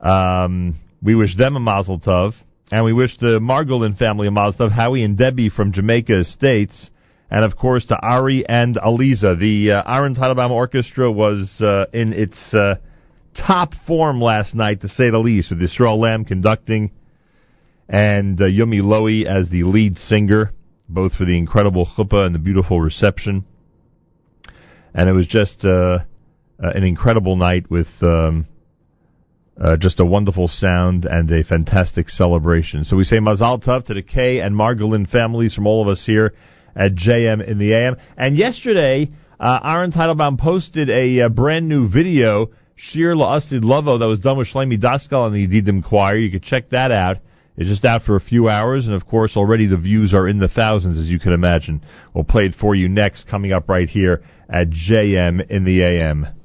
[0.00, 2.34] Um, we wish them a Mazel Tov,
[2.70, 6.90] and we wish the Margolin family a Mazel Tov, Howie and Debbie from Jamaica Estates,
[7.30, 9.38] and of course to Ari and Aliza.
[9.38, 12.76] The uh, Aaron Teitelbaum Orchestra was uh, in its uh,
[13.34, 16.92] top form last night, to say the least, with Israel Lamm conducting
[17.88, 20.52] and uh, Yumi Lowy as the lead singer,
[20.88, 23.44] both for the incredible chuppah and the beautiful reception.
[24.94, 26.00] And it was just uh,
[26.62, 28.46] uh, an incredible night with um,
[29.60, 32.84] uh, just a wonderful sound and a fantastic celebration.
[32.84, 36.04] So we say Mazal Tov to the Kay and Margolin families from all of us
[36.04, 36.34] here
[36.76, 37.96] at JM in the AM.
[38.16, 39.10] And yesterday,
[39.40, 44.38] uh, Aaron Teitelbaum posted a, uh brand new video, Shir La'asid Lovo, that was done
[44.38, 46.16] with Shlomi Daskal and the Yedidim Choir.
[46.16, 47.18] You could check that out.
[47.56, 50.38] It's just out for a few hours, and of course, already the views are in
[50.38, 51.82] the thousands, as you can imagine.
[52.14, 56.37] We'll play it for you next, coming up right here at JM in the AM.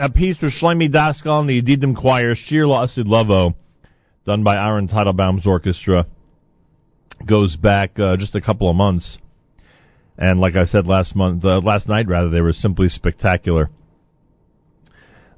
[0.00, 3.56] A piece for Shlomi Daskal and the Yedidim Choir, Shir La'asid Lavo,
[4.24, 6.06] done by Aaron Teitelbaum's orchestra.
[7.26, 9.18] Goes back uh, just a couple of months.
[10.16, 13.70] And like I said last month, uh, last night rather, they were simply spectacular.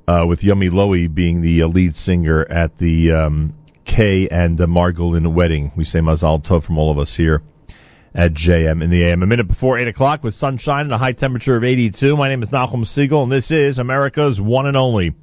[0.07, 3.55] Uh, with Yumi Lowy being the uh, lead singer at the um,
[3.87, 5.73] Kay and Margolin wedding.
[5.75, 7.41] We say Mazal Tov from all of us here
[8.15, 9.23] at JM in the AM.
[9.23, 12.17] A minute before 8 o'clock with sunshine and a high temperature of 82.
[12.17, 15.15] My name is Nachum Segal, and this is America's one and only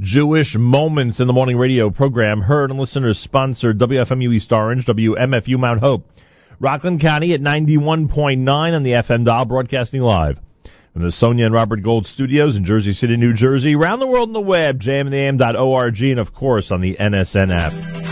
[0.00, 5.58] Jewish Moments in the Morning radio program, heard and listeners sponsored WFMU East Orange, WMFU
[5.58, 6.06] Mount Hope,
[6.58, 10.40] Rockland County at 91.9 on the FM dial, broadcasting live
[10.92, 14.28] from the Sonia and Robert Gold studios in Jersey City, New Jersey, around the world
[14.28, 18.11] on the web, jmintheam.org, and of course on the NSN app.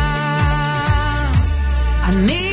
[2.03, 2.50] I need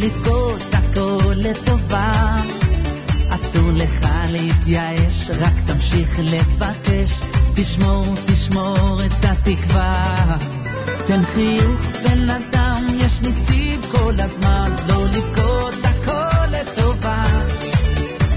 [0.00, 2.36] לבכות הכל לטובה.
[3.28, 7.20] אסור לך להתייאש, רק תמשיך לבקש,
[7.54, 10.36] תשמור, תשמור את התקווה.
[11.06, 17.24] תן חיוך בן אדם, יש ניסים כל הזמן, לא לבכות הכל לטובה.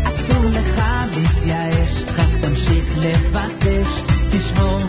[0.04, 0.82] אסור לך
[1.12, 3.90] להתייאש, רק תמשיך לבקש,
[4.32, 4.80] תשמור,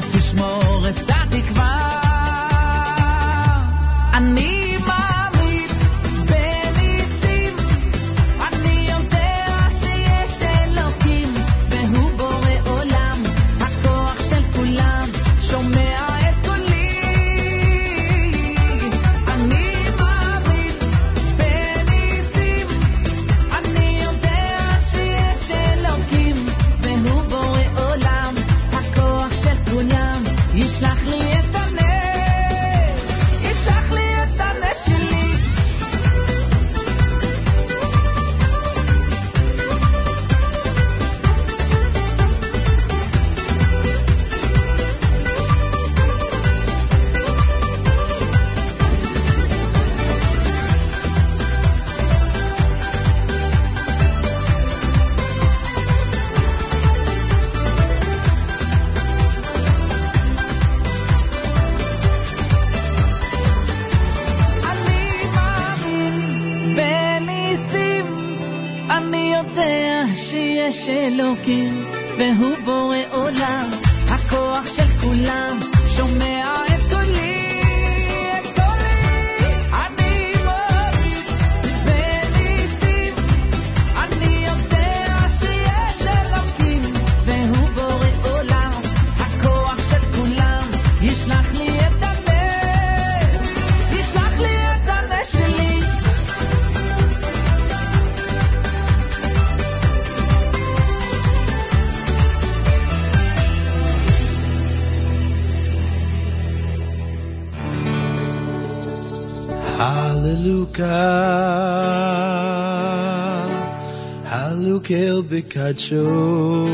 [115.54, 116.66] Hallelujah.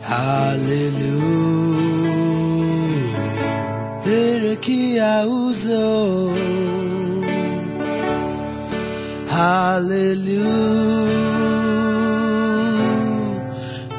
[0.00, 1.20] Hallelujah,
[4.02, 6.32] Berekia Uzo.
[9.28, 10.48] Hallelujah,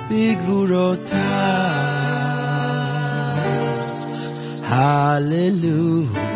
[0.09, 1.29] Big Vurota.
[4.65, 6.30] Hallelujah.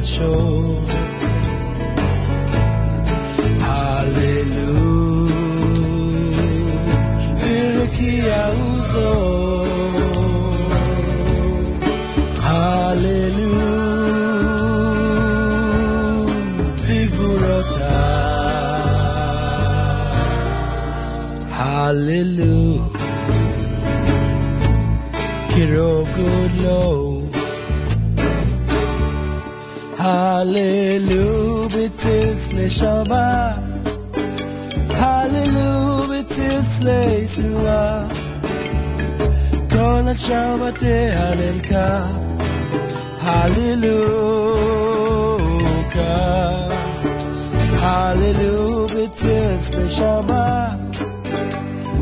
[0.00, 0.99] De
[32.79, 33.27] B'tzitz neshama.
[34.99, 35.75] Hallelujah.
[36.09, 37.83] B'tzitz leisua.
[39.71, 41.71] Kol הנשמה תהללך.
[43.21, 44.05] הללוקה.
[47.81, 50.69] הללו בצלס נשמה.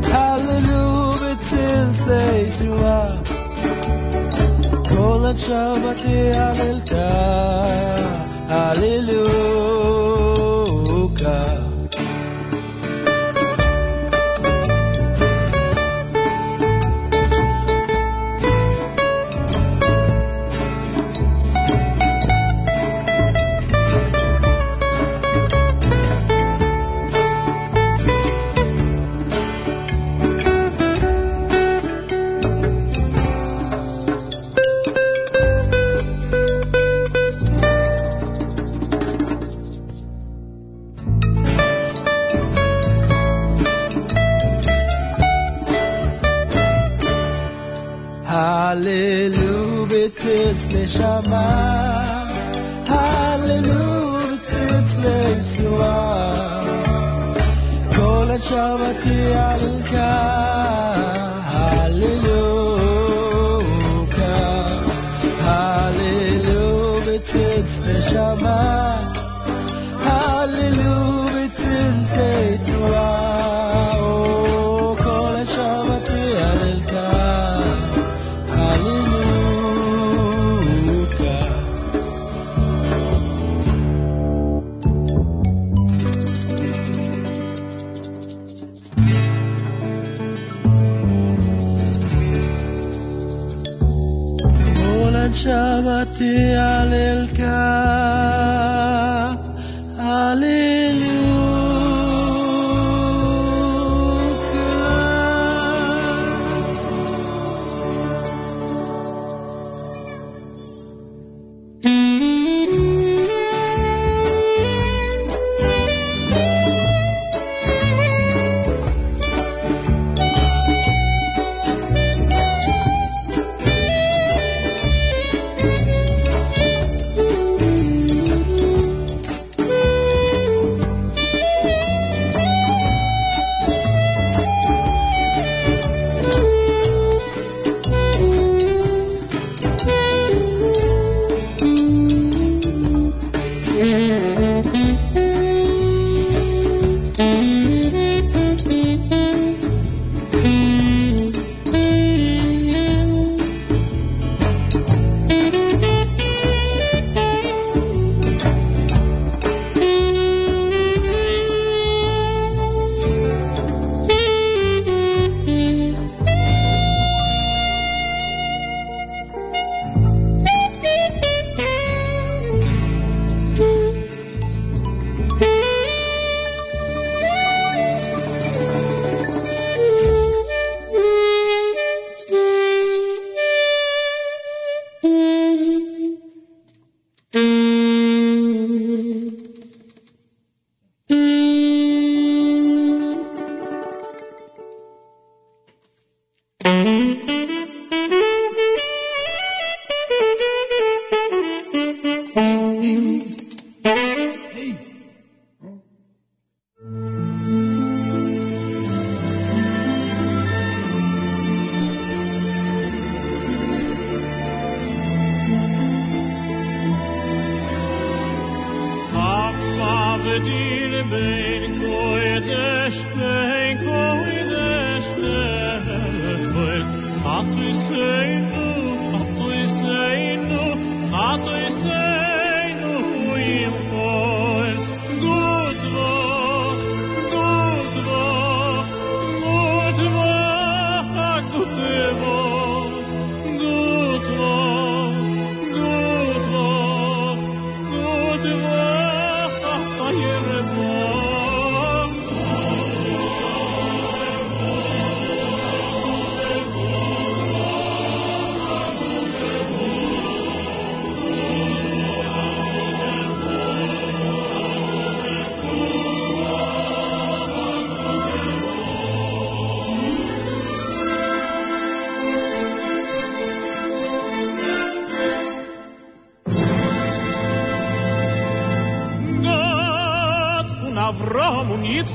[0.02, 2.00] הללו בצלס
[2.46, 3.06] ישועה.
[4.88, 6.92] כל הנשמה תהללך.
[8.48, 9.47] הללוקה.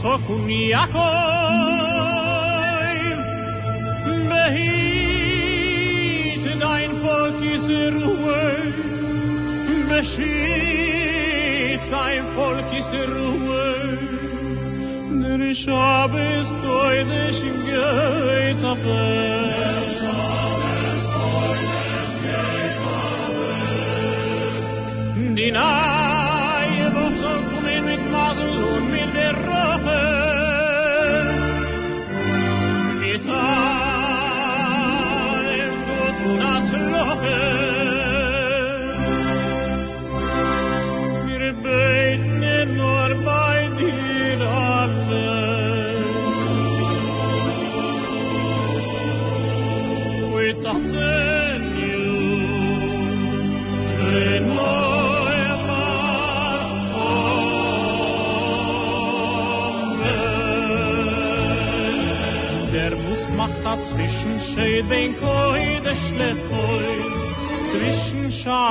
[0.04, 1.43] Tokuniako.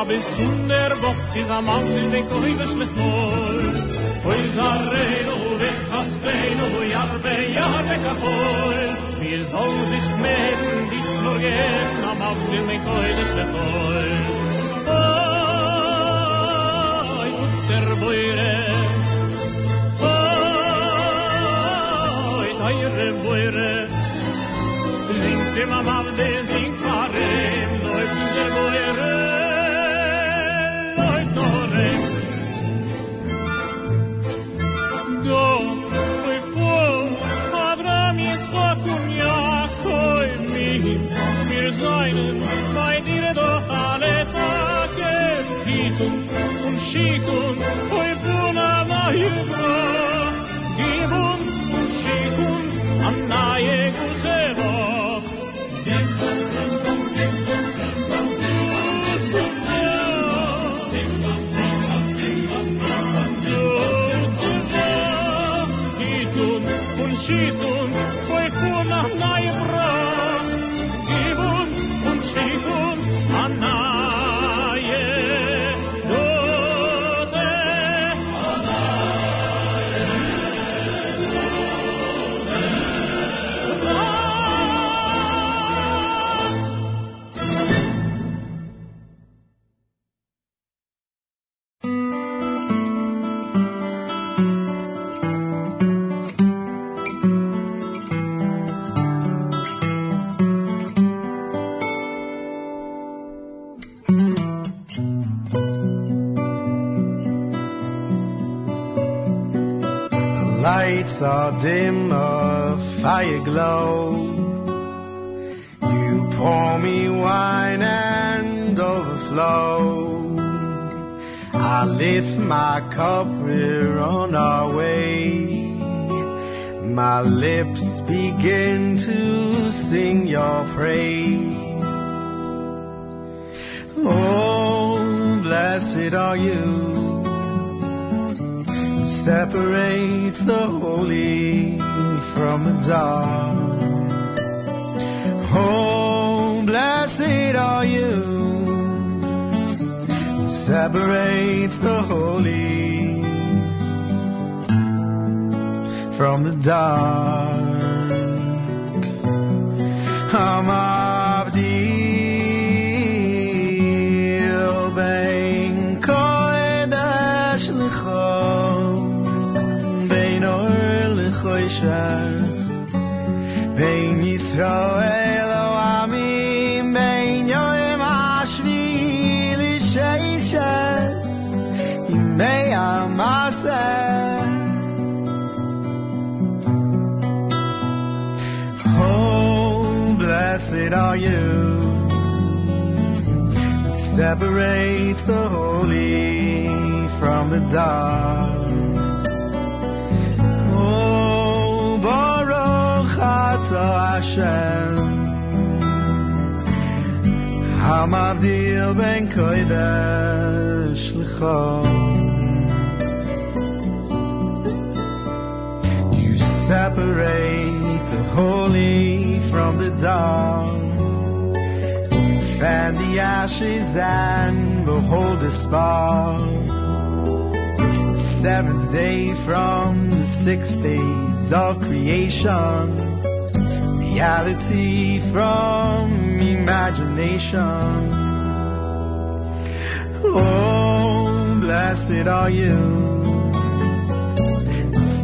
[0.05, 3.73] bis in der Bock, is a Mann in den Kohibes schlecht Moll.
[4.23, 8.81] Hoi zarei no we haspei oh no jarbe jarbe kapoi
[9.19, 14.12] Mir soll sich melden dich nur gehen, am Abend in den Kohibes schlecht Moll.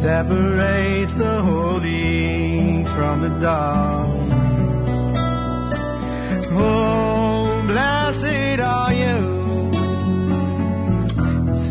[0.02, 4.08] Separates the holy from the dark.
[6.52, 9.18] Oh, blessed are you.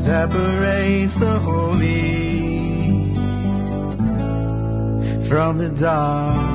[0.06, 2.20] Separates the holy
[5.28, 6.49] from the dark.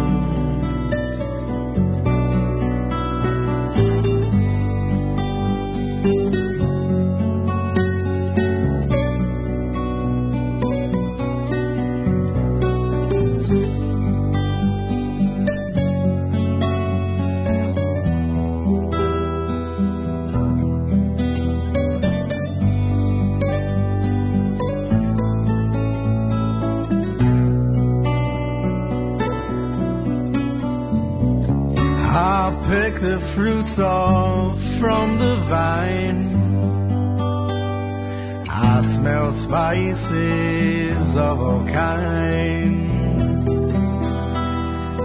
[41.17, 42.91] Of all kind.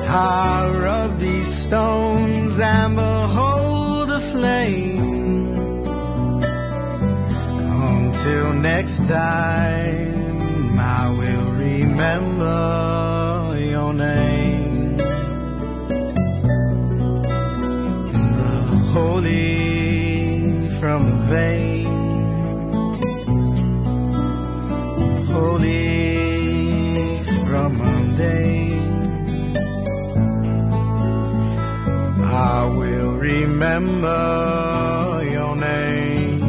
[0.07, 5.47] I rub these stones and behold a flame.
[7.91, 12.88] Until next time, I will remember
[33.79, 36.39] remember your name.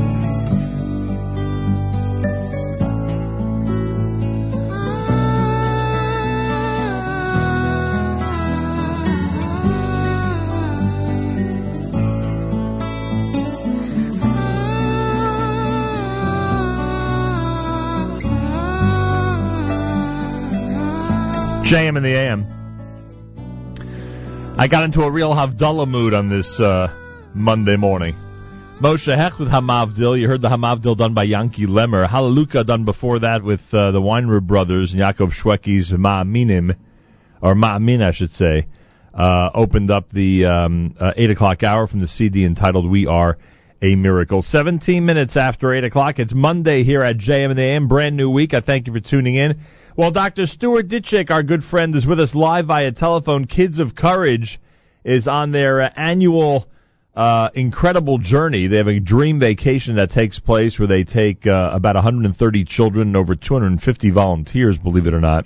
[21.64, 22.46] JM in the AM.
[24.58, 26.99] I got into a real Havdalah mood on this uh,
[27.34, 28.14] Monday morning.
[28.80, 30.18] Moshe Hecht with Hamavdil.
[30.18, 32.08] You heard the Hamavdil done by Yankee Lemmer.
[32.08, 36.74] Hallelujah done before that with uh, the Weinrib brothers and Yaakov Shwekey's Ma'aminim,
[37.40, 38.66] or Ma'amin, I should say,
[39.14, 43.38] uh, opened up the um, uh, 8 o'clock hour from the CD entitled We Are
[43.82, 44.42] a Miracle.
[44.42, 46.18] 17 minutes after 8 o'clock.
[46.18, 47.86] It's Monday here at JM and AM.
[47.86, 48.54] Brand new week.
[48.54, 49.60] I thank you for tuning in.
[49.96, 50.46] Well, Dr.
[50.46, 53.46] Stuart Ditchek, our good friend, is with us live via telephone.
[53.46, 54.58] Kids of Courage
[55.04, 56.66] is on their uh, annual
[57.20, 58.66] uh, incredible journey.
[58.66, 63.08] They have a dream vacation that takes place where they take uh, about 130 children
[63.08, 65.44] and over 250 volunteers, believe it or not,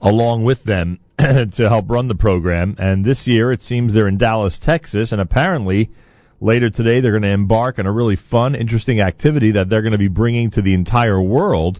[0.00, 2.76] along with them to help run the program.
[2.78, 5.90] And this year, it seems they're in Dallas, Texas, and apparently
[6.40, 9.92] later today they're going to embark on a really fun, interesting activity that they're going
[9.92, 11.78] to be bringing to the entire world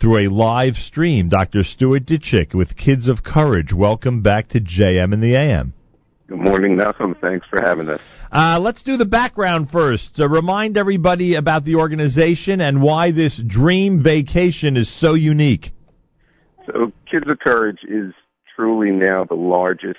[0.00, 1.28] through a live stream.
[1.28, 1.62] Dr.
[1.62, 3.74] Stuart Ditchek with Kids of Courage.
[3.74, 5.74] Welcome back to JM in the AM.
[6.32, 7.14] Good morning, Nachum.
[7.20, 8.00] Thanks for having us.
[8.32, 10.16] Uh, let's do the background first.
[10.16, 15.72] To remind everybody about the organization and why this dream vacation is so unique.
[16.64, 18.14] So, Kids of Courage is
[18.56, 19.98] truly now the largest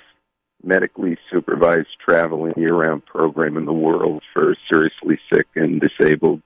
[0.64, 6.42] medically supervised traveling year-round program in the world for seriously sick and disabled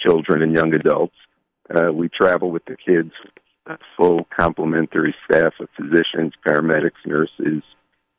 [0.00, 1.14] children and young adults.
[1.72, 3.12] Uh, we travel with the kids,
[3.66, 7.62] a full complementary staff of physicians, paramedics, nurses,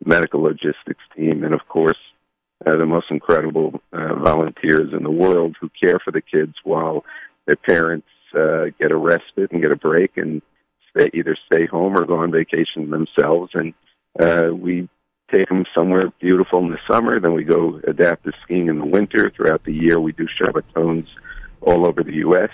[0.05, 1.97] medical logistics team, and of course,
[2.65, 7.05] uh, the most incredible uh, volunteers in the world who care for the kids while
[7.45, 10.41] their parents uh, get a respite and get a break and
[10.91, 13.51] stay, either stay home or go on vacation themselves.
[13.53, 13.73] And
[14.19, 14.89] uh, we
[15.31, 17.19] take them somewhere beautiful in the summer.
[17.19, 19.31] Then we go adaptive skiing in the winter.
[19.35, 21.07] Throughout the year, we do Shabbatons
[21.61, 22.51] all over the U.S.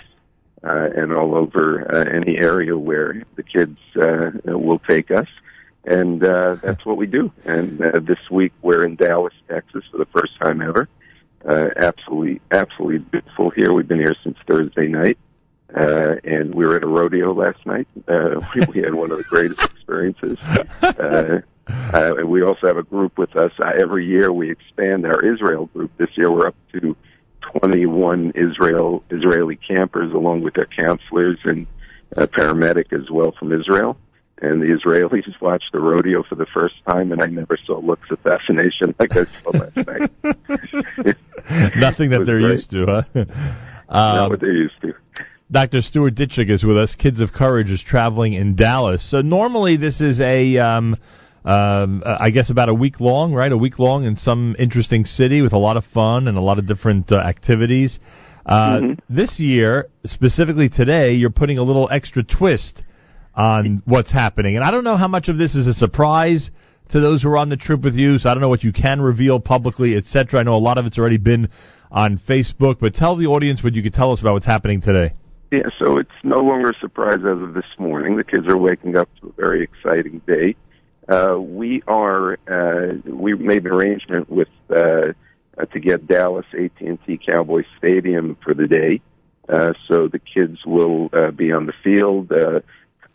[0.62, 5.28] Uh, and all over uh, any area where the kids uh, will take us.
[5.86, 7.32] And uh, that's what we do.
[7.44, 10.88] And uh, this week we're in Dallas, Texas for the first time ever.
[11.46, 13.72] Uh, absolutely, absolutely beautiful here.
[13.72, 15.16] We've been here since Thursday night.
[15.74, 17.86] Uh, and we were at a rodeo last night.
[18.08, 20.38] Uh, we, we had one of the greatest experiences.
[20.82, 23.52] Uh, uh, we also have a group with us.
[23.58, 25.90] Uh, every year we expand our Israel group.
[25.98, 26.96] This year we're up to
[27.60, 31.66] 21 Israel Israeli campers, along with their counselors and
[32.16, 33.96] a paramedic as well from Israel.
[34.42, 38.10] And the Israelis watched the rodeo for the first time, and I never saw looks
[38.10, 40.10] of fascination like I saw last night.
[41.76, 42.52] Nothing that they're great.
[42.52, 43.02] used to, huh?
[43.88, 44.94] Not Um, what they're used to.
[45.50, 45.80] Dr.
[45.80, 46.96] Stuart Ditchek is with us.
[46.96, 49.08] Kids of Courage is traveling in Dallas.
[49.08, 50.96] So normally this is a, um,
[51.44, 53.52] um, uh, I guess about a week long, right?
[53.52, 56.58] A week long in some interesting city with a lot of fun and a lot
[56.58, 58.00] of different uh, activities.
[58.44, 62.82] Uh, This year, specifically today, you're putting a little extra twist
[63.36, 64.56] on what's happening.
[64.56, 66.50] And I don't know how much of this is a surprise
[66.90, 68.72] to those who are on the trip with you, so I don't know what you
[68.72, 70.40] can reveal publicly, etc.
[70.40, 71.50] I know a lot of it's already been
[71.90, 75.12] on Facebook, but tell the audience what you could tell us about what's happening today.
[75.50, 78.16] Yeah, so it's no longer a surprise as of this morning.
[78.16, 80.56] The kids are waking up to a very exciting day.
[81.08, 85.12] Uh, we are uh, we made an arrangement with uh,
[85.56, 89.00] uh, to get Dallas AT&T Cowboy Stadium for the day.
[89.48, 92.32] Uh, so the kids will uh, be on the field,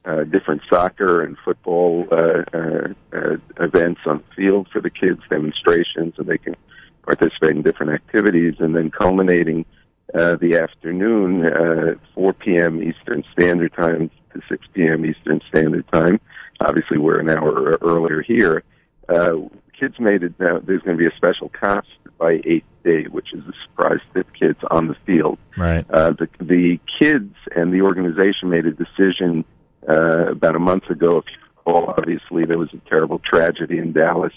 [0.06, 5.22] uh, different soccer and football uh, uh, uh, events on the field for the kids,
[5.30, 6.56] demonstrations, and they can
[7.04, 9.66] participate in different activities, and then culminating
[10.14, 12.82] uh, the afternoon, uh, 4 p.m.
[12.82, 15.06] Eastern Standard Time to 6 p.m.
[15.06, 16.20] Eastern Standard Time.
[16.60, 18.64] Obviously, we're an hour earlier here.
[19.08, 19.34] Uh,
[19.80, 20.34] kids made it.
[20.40, 24.00] Now, there's going to be a special concert by 8th Day, which is a surprise
[24.14, 25.38] to the kids on the field.
[25.56, 25.86] Right.
[25.92, 29.46] Uh, the the kids and the organization made a decision
[29.88, 31.20] uh, about a month ago.
[31.20, 34.34] If you recall, obviously there was a terrible tragedy in Dallas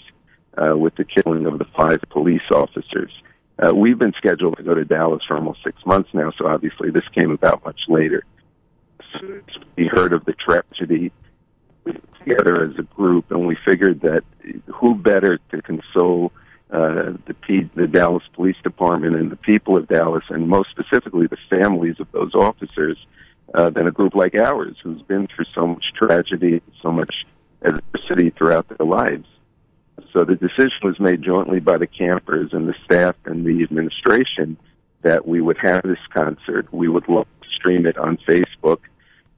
[0.57, 3.11] uh, with the killing of the five police officers.
[3.57, 6.89] Uh, we've been scheduled to go to Dallas for almost six months now, so obviously
[6.91, 8.23] this came about much later.
[9.77, 11.11] We heard of the tragedy
[12.19, 14.23] together as a group, and we figured that
[14.67, 16.33] who better to console
[16.71, 21.27] uh, the, P- the Dallas Police Department and the people of Dallas, and most specifically
[21.27, 22.97] the families of those officers,
[23.53, 27.13] uh, than a group like ours, who's been through so much tragedy, so much
[27.61, 29.27] adversity throughout their lives.
[30.11, 34.57] So the decision was made jointly by the campers and the staff and the administration
[35.03, 36.71] that we would have this concert.
[36.73, 37.05] We would
[37.55, 38.79] stream it on Facebook,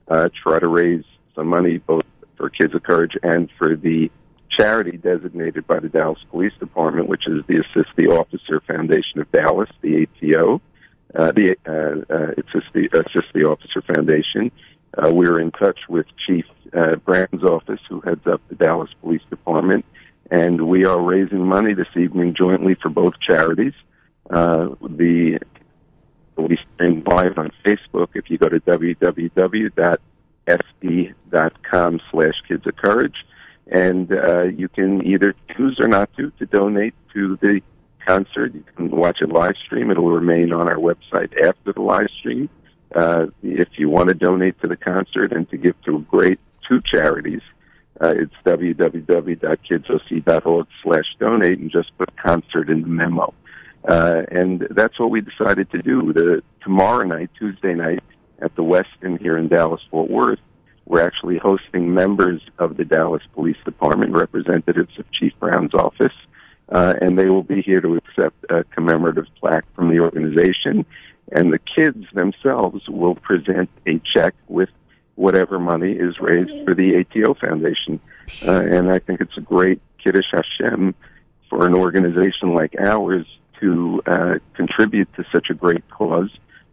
[0.08, 1.04] uh, try to raise
[1.34, 2.04] some money both
[2.36, 4.10] for Kids of Courage and for the
[4.58, 9.30] charity designated by the Dallas Police Department, which is the Assist the Officer Foundation of
[9.30, 10.60] Dallas, the ATO.
[11.14, 14.52] Uh, the uh, uh, Assist the Assist the Officer Foundation.
[14.96, 16.44] Uh, we're in touch with Chief
[16.76, 19.86] uh, Brown's office, who heads up the Dallas Police Department,
[20.30, 23.72] and we are raising money this evening jointly for both charities.
[24.28, 25.38] Uh, the
[26.36, 28.08] will be live on Facebook.
[28.14, 30.00] If you go to www.sd.com
[32.10, 33.16] slash kids of courage,
[33.66, 34.10] and
[34.58, 37.62] you can either choose or not to to donate to the
[38.08, 38.54] concert.
[38.54, 39.90] You can watch it live stream.
[39.90, 42.48] It will remain on our website after the live stream.
[42.94, 46.40] Uh, if you want to donate to the concert and to give to a great
[46.66, 47.42] two charities,
[48.00, 53.34] uh, it's www.kidsoc.org slash donate and just put concert in the memo.
[53.86, 56.10] Uh, and that's what we decided to do.
[56.12, 58.02] The, tomorrow night, Tuesday night,
[58.40, 60.38] at the Westin here in Dallas Fort Worth,
[60.86, 66.14] We're actually hosting members of the Dallas Police Department, representatives of Chief Brown's office,
[66.70, 70.84] uh, and they will be here to accept a commemorative plaque from the organization.
[71.32, 74.70] And the kids themselves will present a check with
[75.14, 78.00] whatever money is raised for the ATO Foundation.
[78.46, 80.94] Uh, and I think it's a great Kiddush Hashem
[81.50, 83.26] for an organization like ours
[83.60, 86.30] to uh, contribute to such a great cause,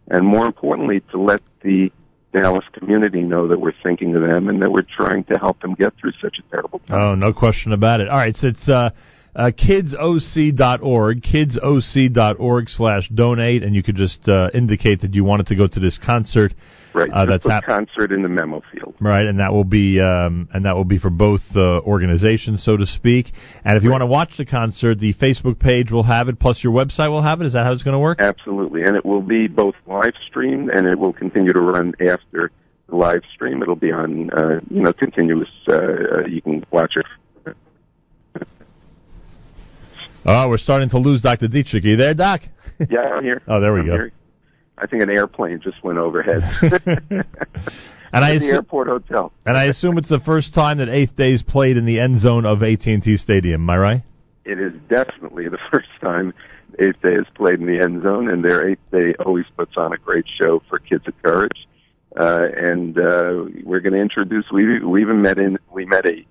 [0.07, 1.91] and more importantly, to let the
[2.31, 5.73] Dallas community know that we're thinking of them and that we're trying to help them
[5.73, 6.99] get through such a terrible time.
[6.99, 8.09] Oh, no question about it.
[8.09, 8.91] All right, so it's uh,
[9.35, 15.55] uh, kidsoc.org, kidsoc.org slash donate, and you could just uh, indicate that you wanted to
[15.55, 16.53] go to this concert.
[16.93, 18.95] Right, Uh, that's hap- concert in the memo field.
[19.01, 22.77] Right, and that will be um, and that will be for both uh, organizations, so
[22.77, 23.33] to speak.
[23.65, 26.63] And if you want to watch the concert, the Facebook page will have it, plus
[26.63, 27.47] your website will have it.
[27.47, 28.21] Is that how it's going to work?
[28.21, 32.49] Absolutely, and it will be both live streamed and it will continue to run after
[32.87, 33.61] the live stream.
[33.61, 35.49] It'll be on, uh, you know, continuous.
[35.67, 37.05] Uh, uh, you can watch it.
[40.25, 41.47] Oh, we're starting to lose Dr.
[41.47, 41.83] Ditchek.
[41.83, 42.41] Are you there, Doc?
[42.89, 43.41] Yeah, I'm here.
[43.47, 43.93] Oh, there we I'm go.
[43.93, 44.11] here.
[44.77, 46.41] I think an airplane just went overhead.
[48.13, 49.31] And I At the airport hotel.
[49.45, 52.45] and I assume it's the first time that Eighth Days played in the end zone
[52.45, 53.61] of AT&T Stadium.
[53.63, 54.01] Am I right?
[54.45, 56.33] It is definitely the first time
[56.79, 59.91] Eighth Day has played in the end zone, and their Eighth Day always puts on
[59.91, 61.67] a great show for Kids of Courage.
[62.17, 64.45] Uh, and uh, we're going to introduce.
[64.53, 66.25] We we even met in we met a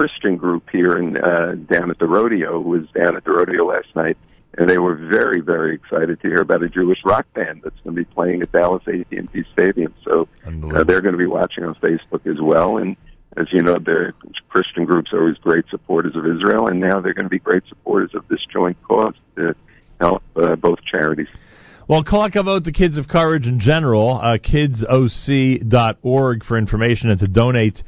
[0.00, 3.66] Christian group here in uh, down at the rodeo who was down at the rodeo
[3.66, 4.16] last night,
[4.56, 7.94] and they were very very excited to hear about a Jewish rock band that's going
[7.94, 9.92] to be playing at Dallas AT&T Stadium.
[10.02, 12.96] So uh, they're going to be watching on Facebook as well, and
[13.36, 14.14] as you know, the
[14.48, 17.64] Christian groups are always great supporters of Israel, and now they're going to be great
[17.68, 19.54] supporters of this joint cause to
[20.00, 21.28] help uh, both charities.
[21.88, 25.64] Well, call vote the Kids of Courage in general, uh, kidsoc.org
[26.44, 27.82] for information and to donate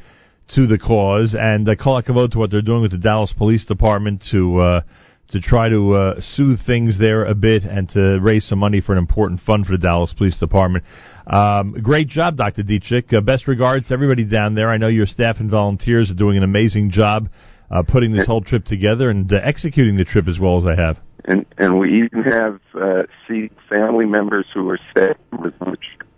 [0.54, 3.64] to the cause, and uh, call vote to what they're doing with the Dallas Police
[3.64, 4.80] Department to uh,
[5.28, 8.92] to try to uh, soothe things there a bit and to raise some money for
[8.92, 10.84] an important fund for the Dallas Police Department.
[11.26, 12.62] Um, great job, Dr.
[12.62, 13.14] Ditchek.
[13.14, 14.68] Uh, best regards to everybody down there.
[14.68, 17.28] I know your staff and volunteers are doing an amazing job
[17.72, 20.76] uh, putting this whole trip together and uh, executing the trip as well as they
[20.76, 20.98] have.
[21.24, 26.08] And and we even have uh, see family members who are staff the trip,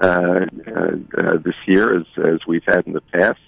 [0.00, 0.40] uh, uh,
[1.18, 3.38] uh, this year as as we've had in the past.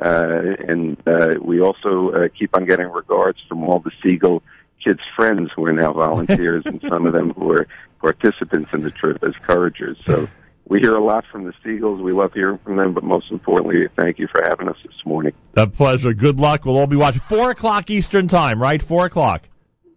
[0.00, 4.40] Uh, and uh, we also uh, keep on getting regards from all the Segal
[4.82, 7.66] kids' friends who are now volunteers, and some of them who are
[8.00, 9.98] participants in the trip as couragers.
[10.06, 10.26] So
[10.66, 12.02] we hear a lot from the Segals.
[12.02, 15.32] We love hearing from them, but most importantly, thank you for having us this morning.
[15.56, 16.14] A pleasure.
[16.14, 16.64] Good luck.
[16.64, 17.20] We'll all be watching.
[17.28, 18.82] 4 o'clock Eastern Time, right?
[18.82, 19.42] 4 o'clock.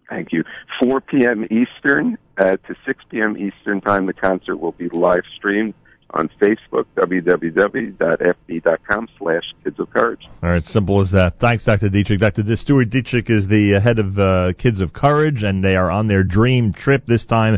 [0.10, 0.44] Thank you.
[0.82, 1.46] 4 p.m.
[1.46, 3.38] Eastern uh, to 6 p.m.
[3.38, 4.06] Eastern time.
[4.06, 5.74] The concert will be live streamed
[6.14, 7.98] on Facebook, www.fb.com
[9.18, 10.22] slash Kids of Courage.
[10.42, 11.40] All right, simple as that.
[11.40, 11.90] Thanks, Dr.
[11.90, 12.20] Ditchek.
[12.20, 12.44] Dr.
[12.56, 16.08] Stuart Ditchek is the uh, head of uh, Kids of Courage, and they are on
[16.08, 17.58] their dream trip this time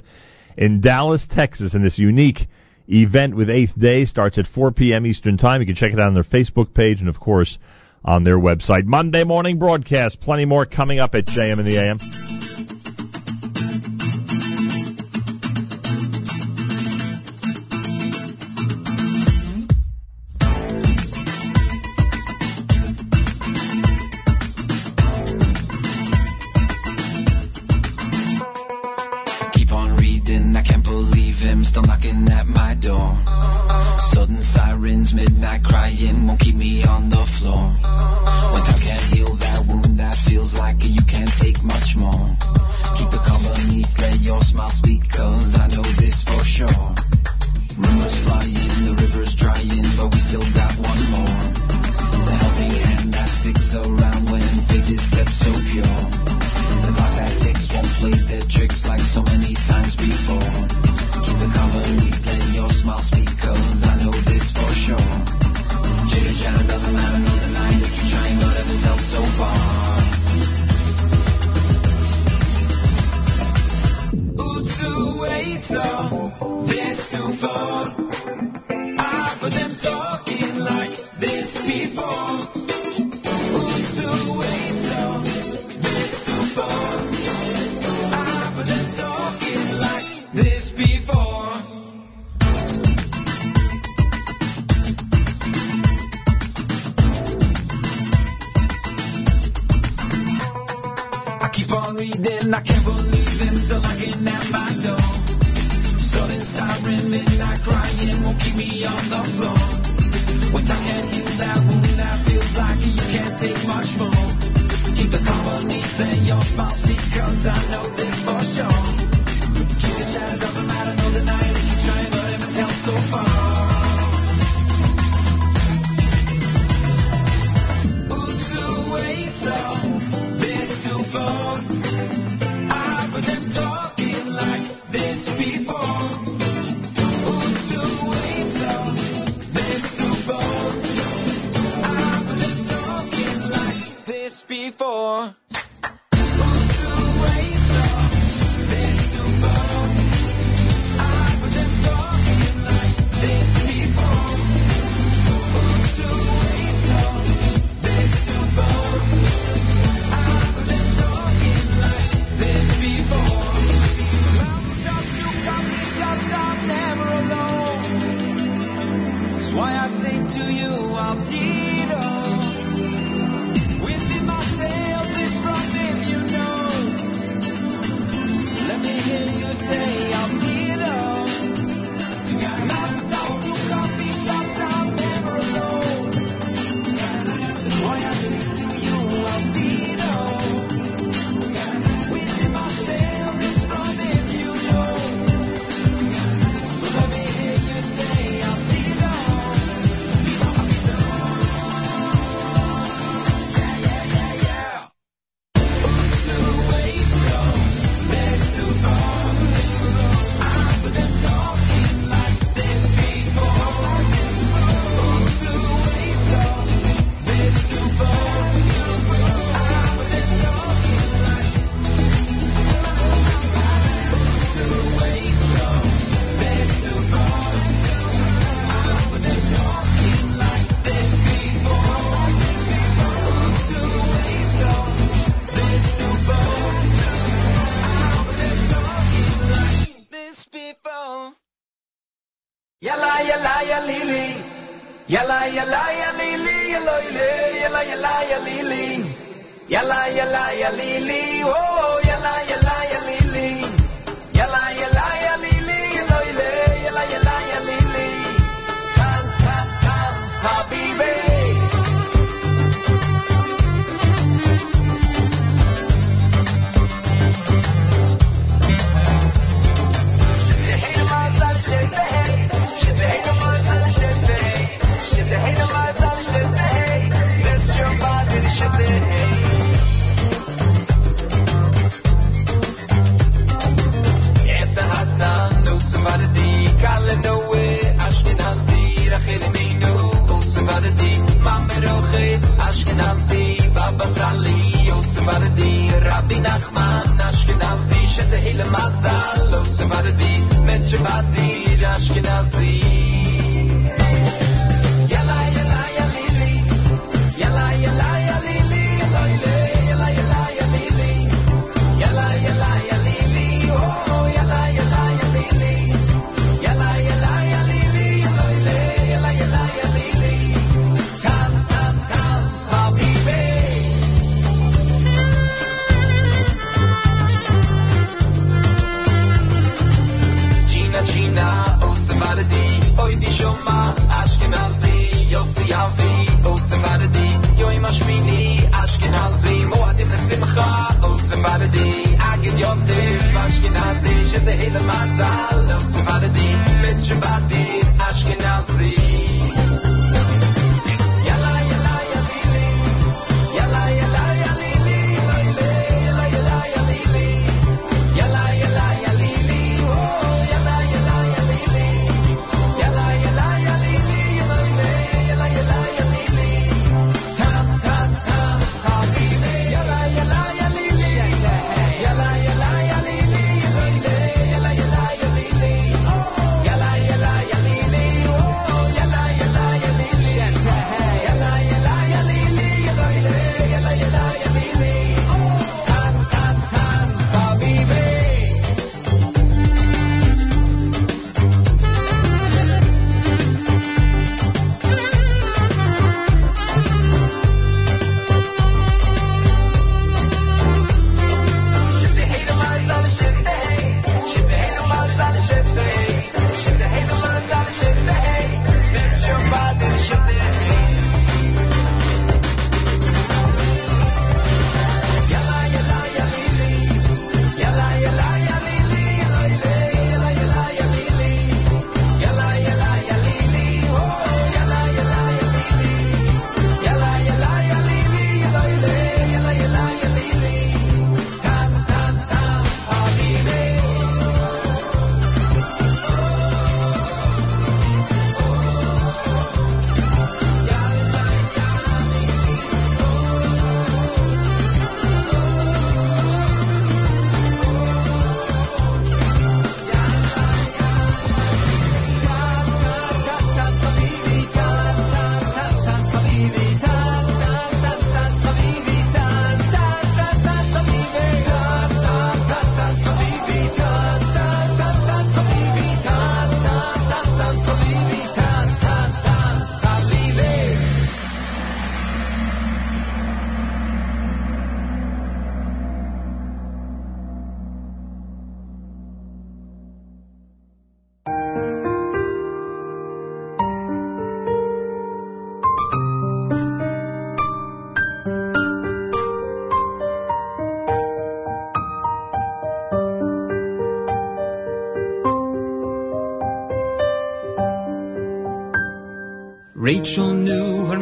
[0.57, 2.47] in Dallas, Texas, and this unique
[2.87, 5.05] event with Eighth Day starts at 4 p.m.
[5.05, 5.61] Eastern Time.
[5.61, 7.57] You can check it out on their Facebook page and, of course,
[8.03, 8.85] on their website.
[8.85, 10.21] Monday morning broadcast.
[10.21, 12.44] Plenty more coming up at JM in the AM.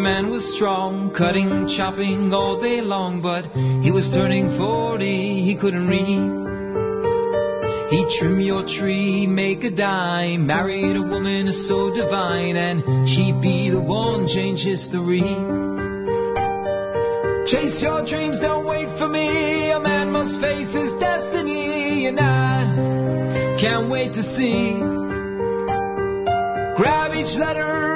[0.04, 3.48] Man was strong, cutting, chopping all day long, but
[3.82, 6.44] he was turning 40, he couldn't read.
[7.88, 13.72] He'd trim your tree, make a dime, married a woman so divine, and she'd be
[13.72, 15.24] the one change history.
[17.48, 19.72] Chase your dreams, don't wait for me.
[19.72, 24.84] A man must face his destiny, and I can't wait to see.
[26.76, 27.93] Grab each letter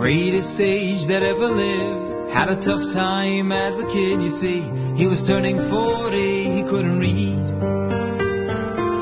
[0.00, 4.64] Greatest sage that ever lived had a tough time as a kid, you see.
[4.96, 6.16] He was turning 40,
[6.56, 7.36] he couldn't read.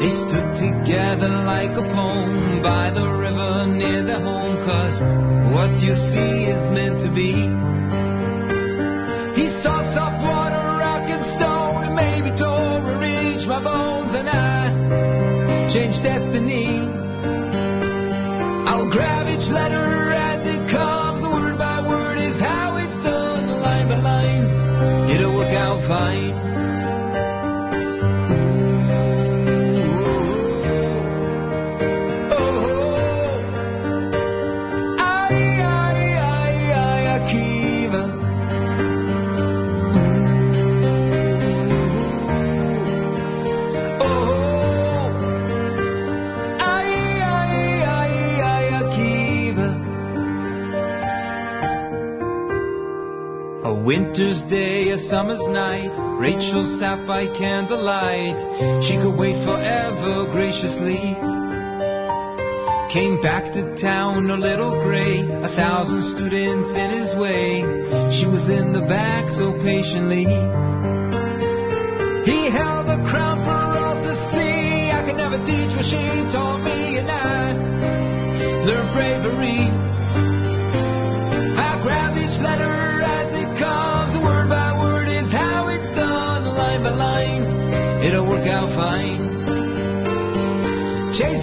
[0.02, 4.98] They stood together like a poem by the river near their home, cause
[5.54, 7.46] what you see is meant to be.
[9.38, 14.26] He saw soft water, rock and stone, and maybe tore or reach my bones, and
[14.26, 16.90] I changed destiny.
[18.66, 19.97] I'll grab each letter
[54.18, 58.34] winter's day, a summer's night, Rachel sat by candlelight.
[58.82, 60.98] She could wait forever graciously.
[62.90, 67.62] Came back to town a little gray, a thousand students in his way.
[68.10, 70.26] She was in the back so patiently.
[72.26, 74.90] He held a crown for all to see.
[74.90, 76.02] I could never teach what she
[76.34, 77.54] taught me, and I
[78.66, 79.67] learned bravery.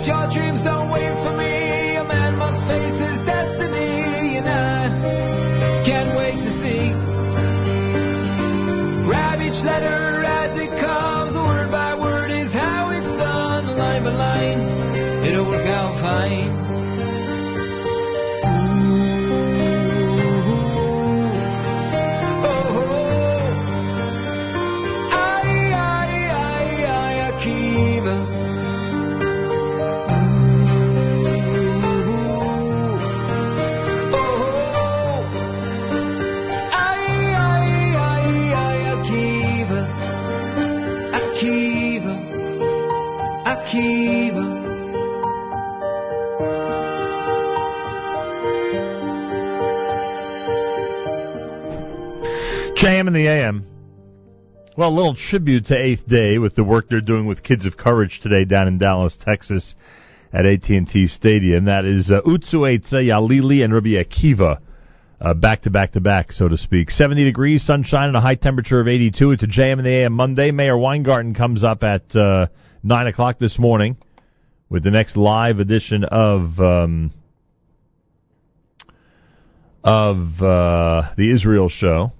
[0.08, 0.45] Your dreams,
[53.26, 53.66] a.m.
[54.78, 57.78] Well, a little tribute to Eighth Day with the work they're doing with Kids of
[57.78, 59.76] Courage today down in Dallas, Texas,
[60.34, 61.66] at AT&T Stadium.
[61.66, 64.60] That is uh, Yalili and Rabbi Akiva,
[65.22, 66.92] uh, back to back to back, so to speak.
[66.92, 69.32] 70 degrees, sunshine, and a high temperature of 82.
[69.32, 70.52] It's a JM in the AM Monday.
[70.52, 72.48] Meir Weingarten comes up at uh,
[72.84, 73.98] nine o'clock this morning
[74.70, 76.60] with the next live edition of.
[76.60, 77.12] Um,
[79.86, 82.12] of uh, the Israel show.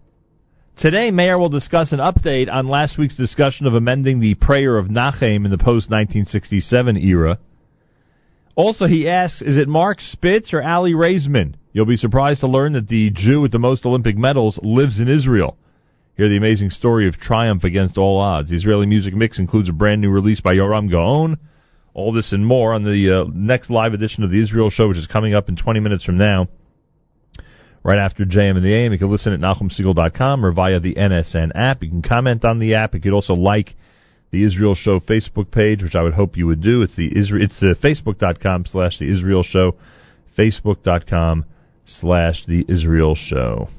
[0.78, 4.88] Today, Meir will discuss an update on last week's discussion of amending the prayer of
[4.88, 7.40] Nachem in the post 1967 era.
[8.56, 11.56] Also, he asks, is it Mark Spitz or Aly Raisman?
[11.72, 15.08] You'll be surprised to learn that the Jew with the most Olympic medals lives in
[15.08, 15.58] Israel.
[16.18, 18.50] Hear the amazing story of triumph against all odds.
[18.50, 21.38] The Israeli music mix includes a brand new release by Yehoram Gaon.
[21.94, 24.98] All this and more on the uh, next live edition of the Israel Show, which
[24.98, 26.50] is coming up in 20 minutes from now
[27.86, 28.92] right after JM in the AM.
[28.94, 31.84] You can listen at NachumSegal.com or via the NSN app.
[31.84, 32.96] You can comment on the app.
[32.96, 33.76] You could also like
[34.32, 36.82] the Israel Show Facebook page, which I would hope you would do.
[36.82, 39.76] It's the Israel, it's the Facebook.com slash the Israel Show,
[40.36, 41.46] Facebook.com
[41.86, 43.70] slash the Israel Show.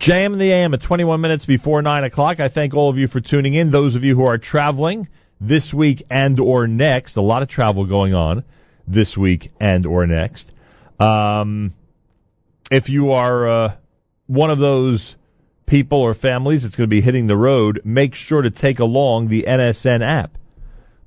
[0.00, 2.40] JM in the AM at 21 minutes before 9 o'clock.
[2.40, 3.70] I thank all of you for tuning in.
[3.70, 5.06] Those of you who are traveling
[5.40, 8.42] this week and or next, a lot of travel going on
[8.88, 10.50] this week and or next.
[10.98, 11.74] Um,
[12.72, 13.76] if you are uh,
[14.26, 15.14] one of those
[15.66, 19.28] people or families that's going to be hitting the road, make sure to take along
[19.28, 20.38] the NSN app.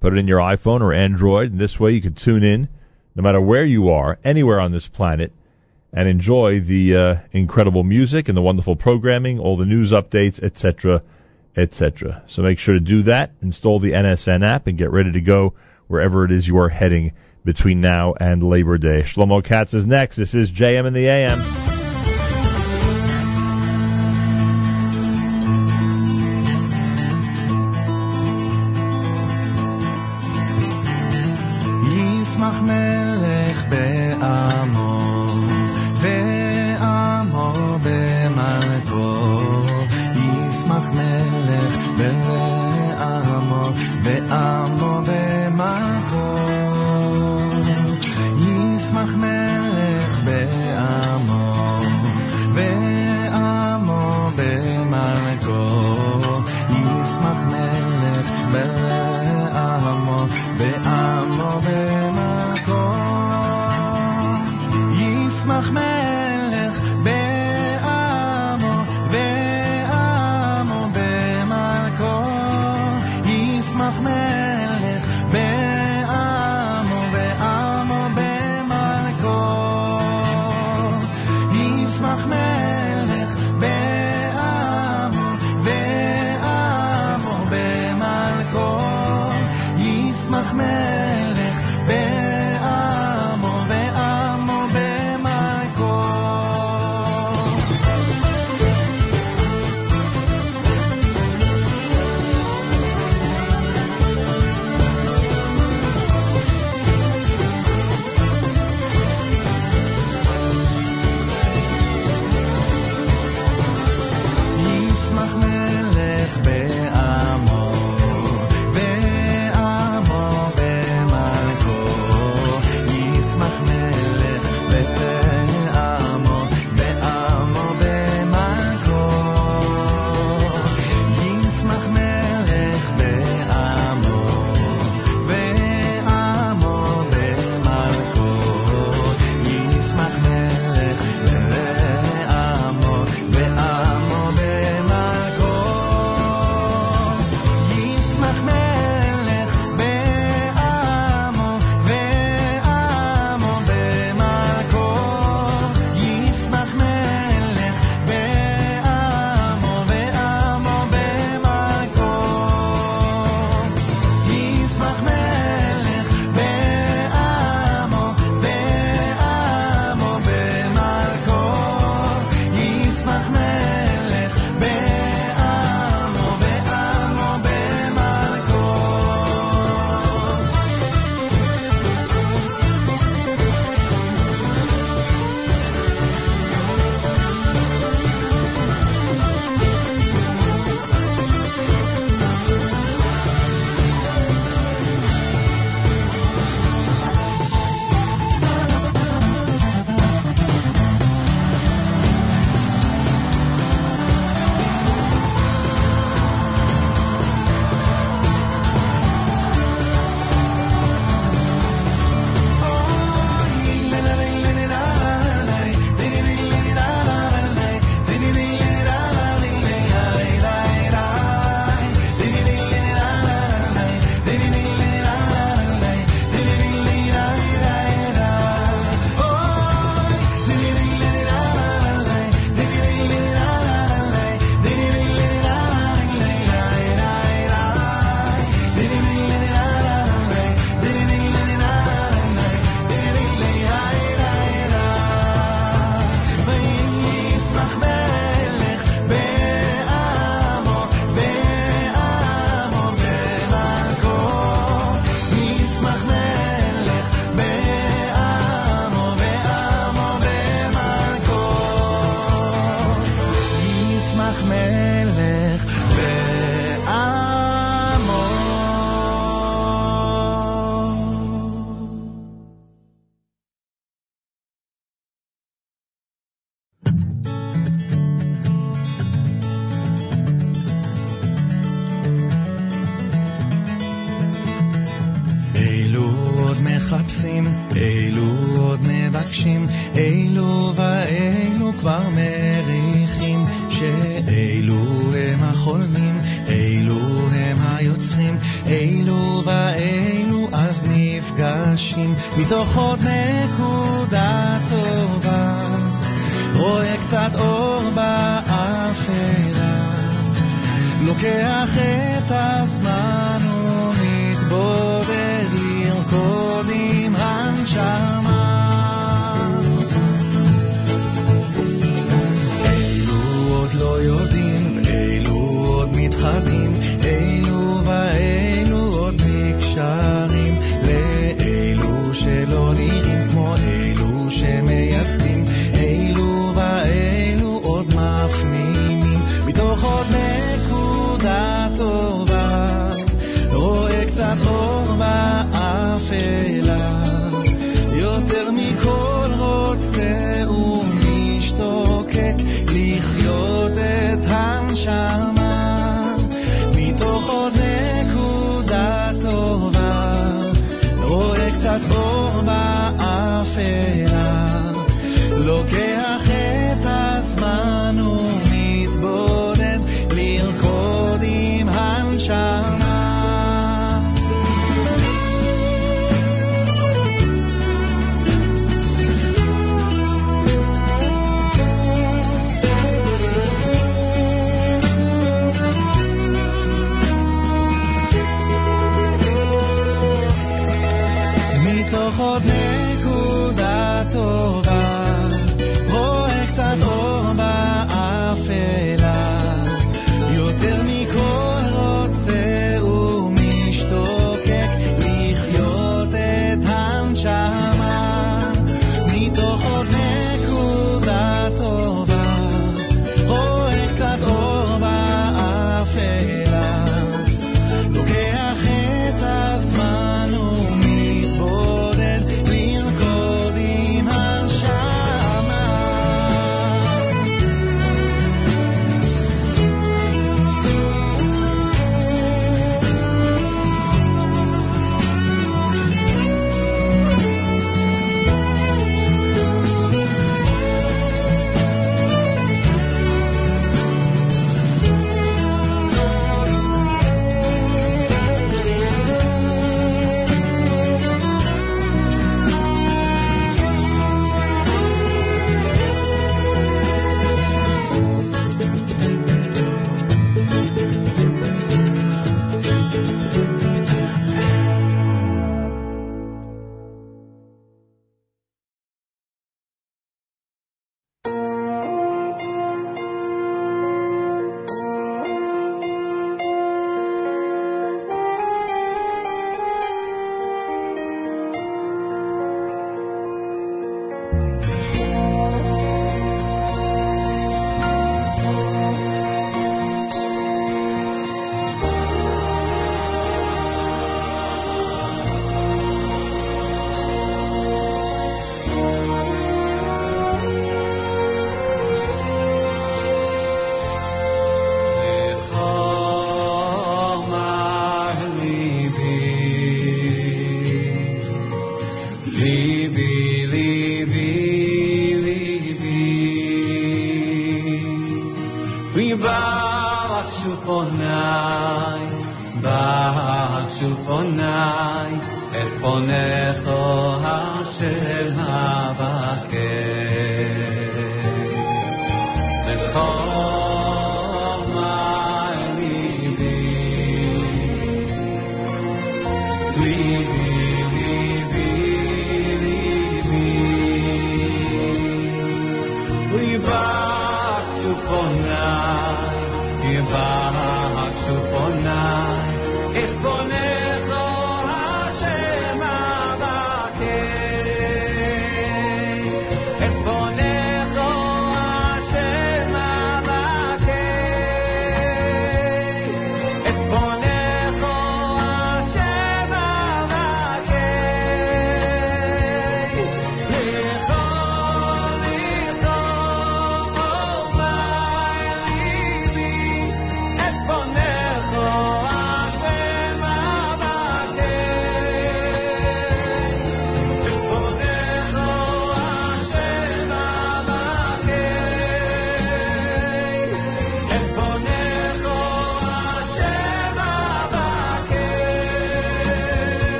[0.00, 2.68] Put it in your iPhone or Android, and this way you can tune in
[3.14, 5.32] no matter where you are, anywhere on this planet,
[5.92, 11.00] and enjoy the uh, incredible music and the wonderful programming, all the news updates, etc.,
[11.56, 12.24] etc.
[12.26, 13.30] So make sure to do that.
[13.40, 15.54] Install the NSN app and get ready to go
[15.86, 17.12] wherever it is you are heading
[17.44, 19.02] between now and Labor Day.
[19.02, 20.16] Shlomo Katz is next.
[20.16, 21.71] This is JM in the AM.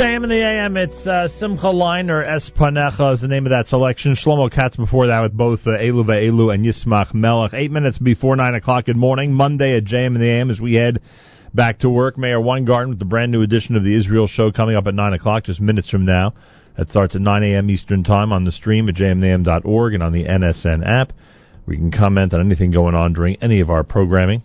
[0.00, 4.14] JM in the AM, it's uh, Simcha Leiner Espanecha is the name of that selection.
[4.14, 7.52] Shlomo Katz before that with both uh, Elu Elu and Yismach Melech.
[7.52, 8.86] Eight minutes before 9 o'clock.
[8.86, 9.34] Good morning.
[9.34, 11.02] Monday at JM in the AM as we head
[11.52, 12.16] back to work.
[12.16, 15.12] Meir Weingarten with the brand new edition of the Israel Show coming up at 9
[15.12, 16.32] o'clock, just minutes from now.
[16.78, 17.68] That starts at 9 a.m.
[17.68, 21.12] Eastern Time on the stream at jmintheam.org and on the NSN app.
[21.66, 24.44] We can comment on anything going on during any of our programming.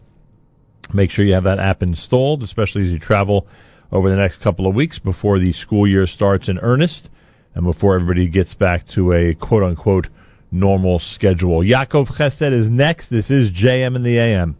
[0.93, 3.47] Make sure you have that app installed, especially as you travel
[3.95, 7.09] over the next couple of weeks before the school year starts in earnest
[7.53, 10.09] and before everybody gets back to a quote unquote
[10.51, 11.63] normal schedule.
[11.63, 13.07] Yaakov Chesed is next.
[13.07, 14.57] This is JM in the AM.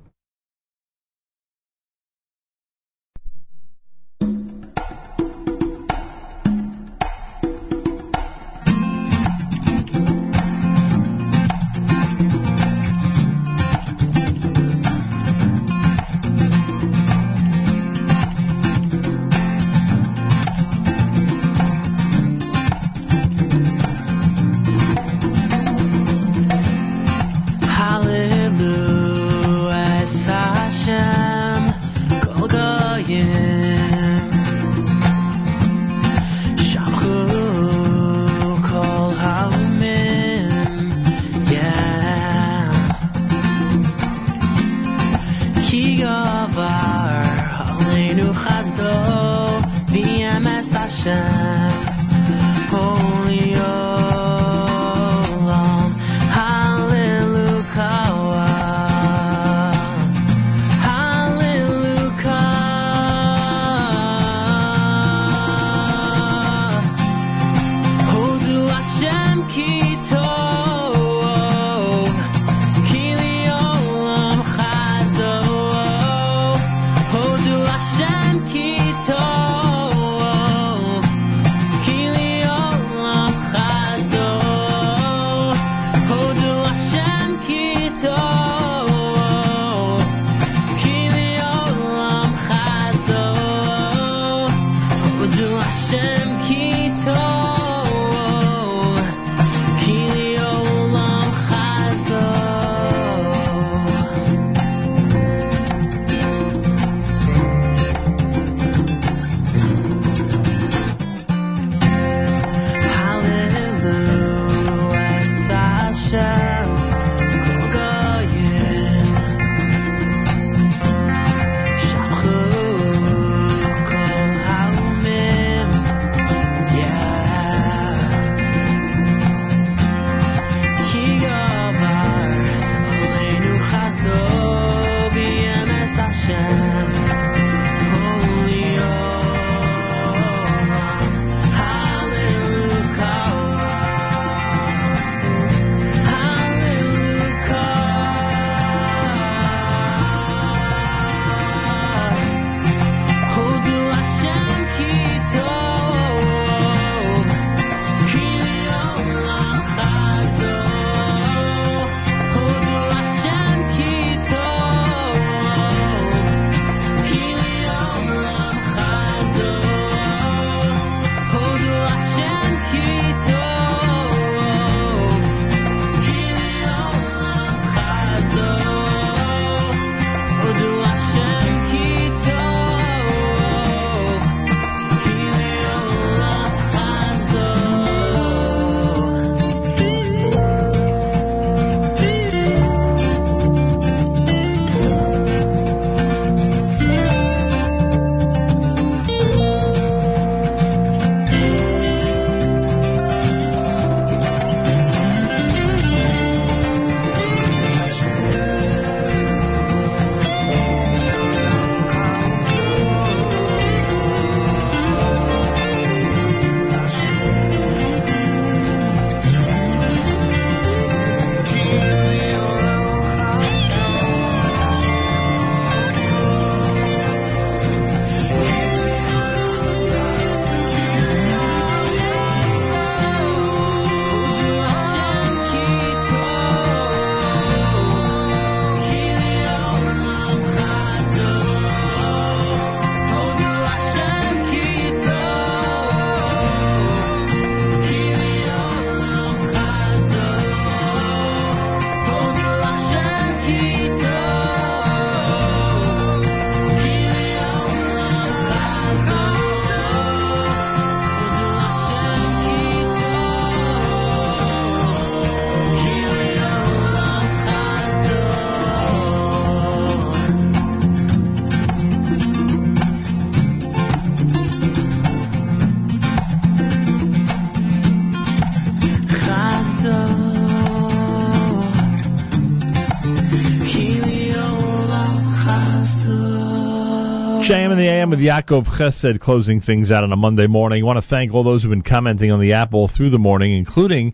[287.76, 290.82] In the AM with Yaakov Chesed closing things out on a Monday morning.
[290.82, 293.20] I want to thank all those who've been commenting on the app all through the
[293.20, 294.14] morning, including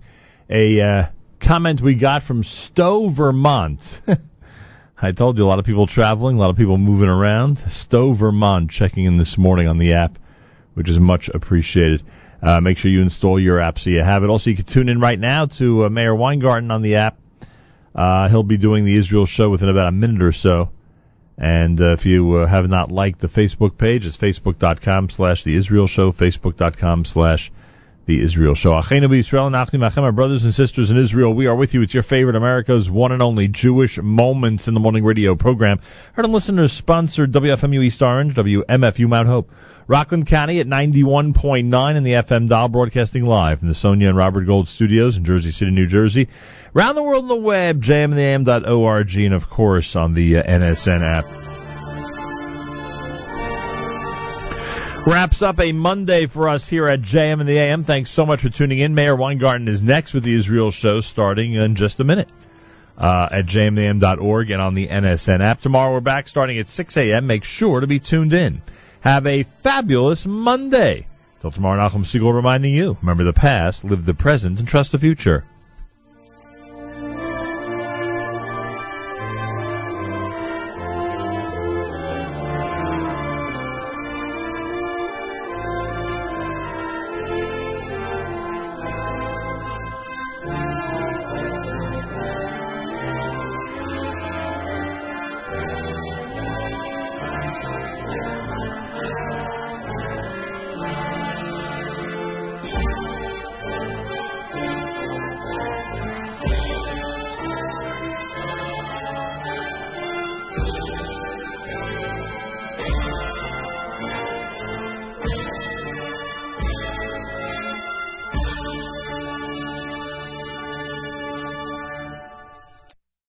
[0.50, 1.04] a uh,
[1.40, 3.80] comment we got from Stowe, Vermont.
[5.00, 7.60] I told you a lot of people traveling, a lot of people moving around.
[7.70, 10.18] Stowe, Vermont, checking in this morning on the app,
[10.74, 12.02] which is much appreciated.
[12.42, 14.32] Uh, make sure you install your app so you have it.
[14.32, 17.20] Also, you can tune in right now to uh, Meir Weingarten on the app.
[17.94, 20.72] Uh, he'll be doing the Israel show within about a minute or so.
[21.42, 25.58] And uh, if you uh, have not liked the Facebook page, it's facebook.com slash the
[25.58, 27.52] Israel show, facebook.com slash
[28.06, 28.76] the Israel show.
[28.76, 31.82] And our brothers and sisters in Israel, we are with you.
[31.82, 35.80] It's your favorite America's one and only Jewish Moments in the Morning radio program.
[36.14, 39.50] Heard on listeners sponsored WFMU East Orange, WMFU Mount Hope.
[39.92, 44.46] Rockland County at 91.9 in the FM dial, broadcasting live from the Sonia and Robert
[44.46, 46.30] Gold studios in Jersey City, New Jersey.
[46.74, 51.26] Around the world on the web, jmintheam.org, and of course on the uh, NSN app.
[55.06, 57.84] Wraps up a Monday for us here at JM in the AM.
[57.84, 58.96] Thanks so much for tuning in.
[58.96, 62.30] Meir Weingarten is next with the Israel show starting in just a minute.
[62.98, 65.60] Uh, at jmam.org and on the NSN app.
[65.60, 67.28] Tomorrow we're back starting at 6 a.m.
[67.28, 68.62] Make sure to be tuned in.
[69.02, 71.08] Have a fabulous Monday.
[71.42, 75.00] Till tomorrow, Nachum Segal reminding you, remember the past, live the present, and trust the
[75.00, 75.44] future.